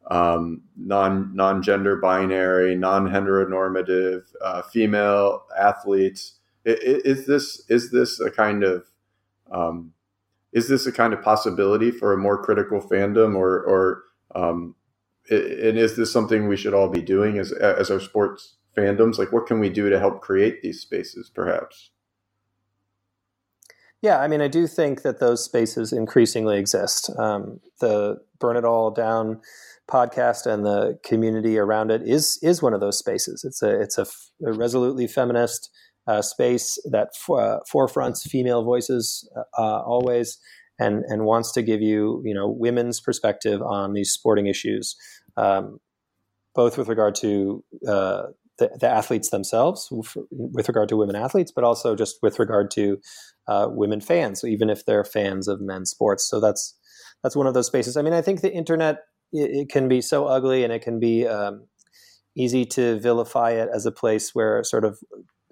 [0.10, 6.40] um, non non gender binary, non heteronormative uh, female athletes.
[6.66, 8.86] Is, this is this a kind of
[9.52, 9.94] um,
[10.52, 14.04] is this a kind of possibility for a more critical fandom, or or
[14.36, 14.76] um,
[15.30, 19.18] and is this something we should all be doing as as our sports fandoms?
[19.18, 21.92] Like, what can we do to help create these spaces, perhaps?
[24.02, 27.10] Yeah, I mean, I do think that those spaces increasingly exist.
[27.18, 29.40] Um, the burn it all down
[29.90, 33.46] podcast and the community around it is is one of those spaces.
[33.46, 34.06] It's a it's a,
[34.46, 35.70] a resolutely feminist
[36.06, 40.38] uh, space that uh, forefronts female voices uh, always,
[40.84, 44.96] and and wants to give you you know women's perspective on these sporting issues,
[45.38, 45.80] um,
[46.56, 48.24] both with regard to uh,
[48.60, 49.88] the, the, athletes themselves,
[50.30, 52.98] with regard to women athletes, but also just with regard to
[53.48, 56.30] uh, women fans, even if they're fans of men's sports.
[56.30, 56.76] So that's
[57.24, 57.98] that's one of those spaces.
[57.98, 59.00] I mean, I think the internet
[59.32, 61.68] it, it can be so ugly and it can be um,
[62.36, 65.00] easy to vilify it as a place where sort of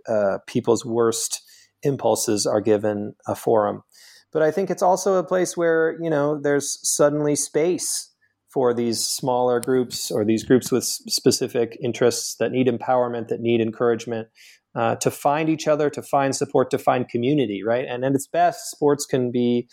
[0.08, 1.42] uh, people's worst
[1.84, 3.84] impulses are given a forum.
[4.32, 8.10] But I think it's also a place where you know there's suddenly space
[8.54, 13.62] for these smaller groups or these groups with specific interests that need empowerment, that need
[13.62, 14.28] encouragement,
[14.76, 17.86] uh, to find each other, to find support, to find community, right?
[17.88, 19.70] And at its best, sports can be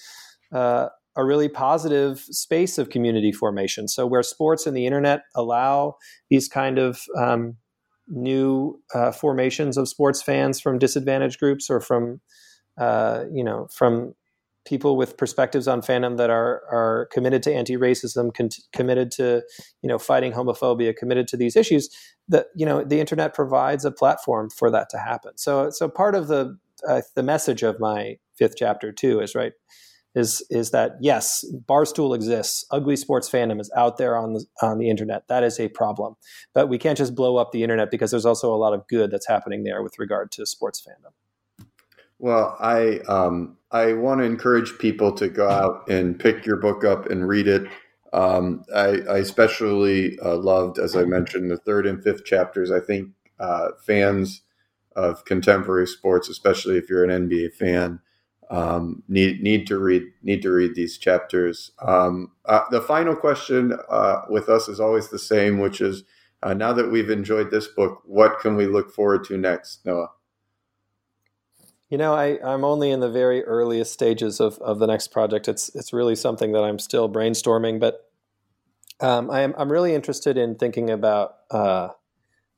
[0.54, 3.88] uh, a really positive space of community formation.
[3.88, 5.96] So where sports and the internet allow
[6.30, 7.56] these kind of um,
[8.06, 12.20] new uh, formations of sports fans from disadvantaged groups or from
[12.80, 14.14] uh, you know from
[14.68, 19.42] people with perspectives on fandom that are are committed to anti-racism, con- committed to
[19.82, 21.88] you know fighting homophobia, committed to these issues.
[22.28, 25.38] That you know the internet provides a platform for that to happen.
[25.38, 26.58] So so part of the
[26.88, 29.52] uh, the message of my fifth chapter too is right
[30.14, 32.64] is is that yes, Barstool exists.
[32.70, 35.22] Ugly sports fandom is out there on the on the internet.
[35.28, 36.14] That is a problem.
[36.54, 39.10] But we can't just blow up the internet because there's also a lot of good
[39.10, 41.12] that's happening there with regard to sports fandom.
[42.18, 46.84] Well, I um, I want to encourage people to go out and pick your book
[46.84, 47.68] up and read it.
[48.12, 52.70] Um, I, I, especially uh, loved, as I mentioned, the third and fifth chapters.
[52.70, 54.42] I think uh, fans
[54.96, 58.00] of contemporary sports, especially if you're an NBA fan,
[58.50, 61.70] um, need need to read need to read these chapters.
[61.80, 66.04] Um, uh, the final question uh, with us is always the same, which is
[66.42, 70.08] uh, now that we've enjoyed this book, what can we look forward to next, Noah?
[71.90, 75.48] You know, I, I'm only in the very earliest stages of, of the next project.
[75.48, 78.10] It's it's really something that I'm still brainstorming, but
[79.00, 81.88] um, I am I'm really interested in thinking about uh,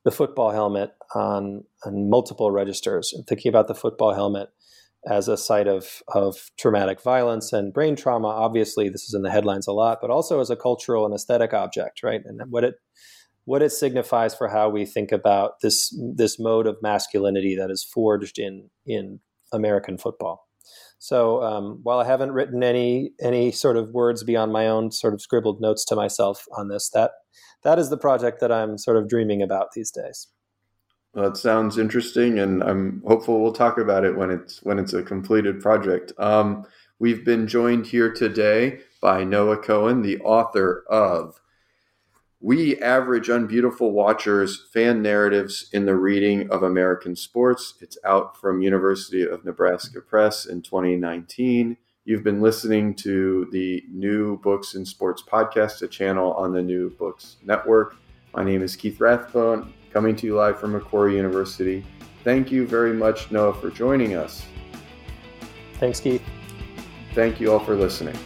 [0.03, 4.49] the football helmet on on multiple registers and thinking about the football helmet
[5.07, 8.27] as a site of, of traumatic violence and brain trauma.
[8.27, 11.53] Obviously, this is in the headlines a lot, but also as a cultural and aesthetic
[11.53, 12.21] object, right?
[12.23, 12.75] And what it
[13.45, 17.83] what it signifies for how we think about this this mode of masculinity that is
[17.83, 19.19] forged in in
[19.51, 20.47] American football.
[20.99, 25.13] So um, while I haven't written any any sort of words beyond my own sort
[25.13, 27.11] of scribbled notes to myself on this, that
[27.63, 30.27] that is the project that I'm sort of dreaming about these days.
[31.13, 34.93] Well, it sounds interesting, and I'm hopeful we'll talk about it when it's when it's
[34.93, 36.13] a completed project.
[36.17, 36.65] Um,
[36.99, 41.41] we've been joined here today by Noah Cohan, the author of
[42.41, 48.61] "We Average Unbeautiful Watchers: Fan Narratives in the Reading of American Sports." It's out from
[48.61, 51.77] University of Nebraska Press in 2019.
[52.03, 56.89] You've been listening to the New Books in Sports podcast, a channel on the New
[56.89, 57.95] Books Network.
[58.35, 61.85] My name is Keith Rathbone coming to you live from Macquarie University.
[62.23, 64.45] Thank you very much, Noah, for joining us.
[65.79, 66.23] Thanks, Keith.
[67.13, 68.17] Thank you all for listening.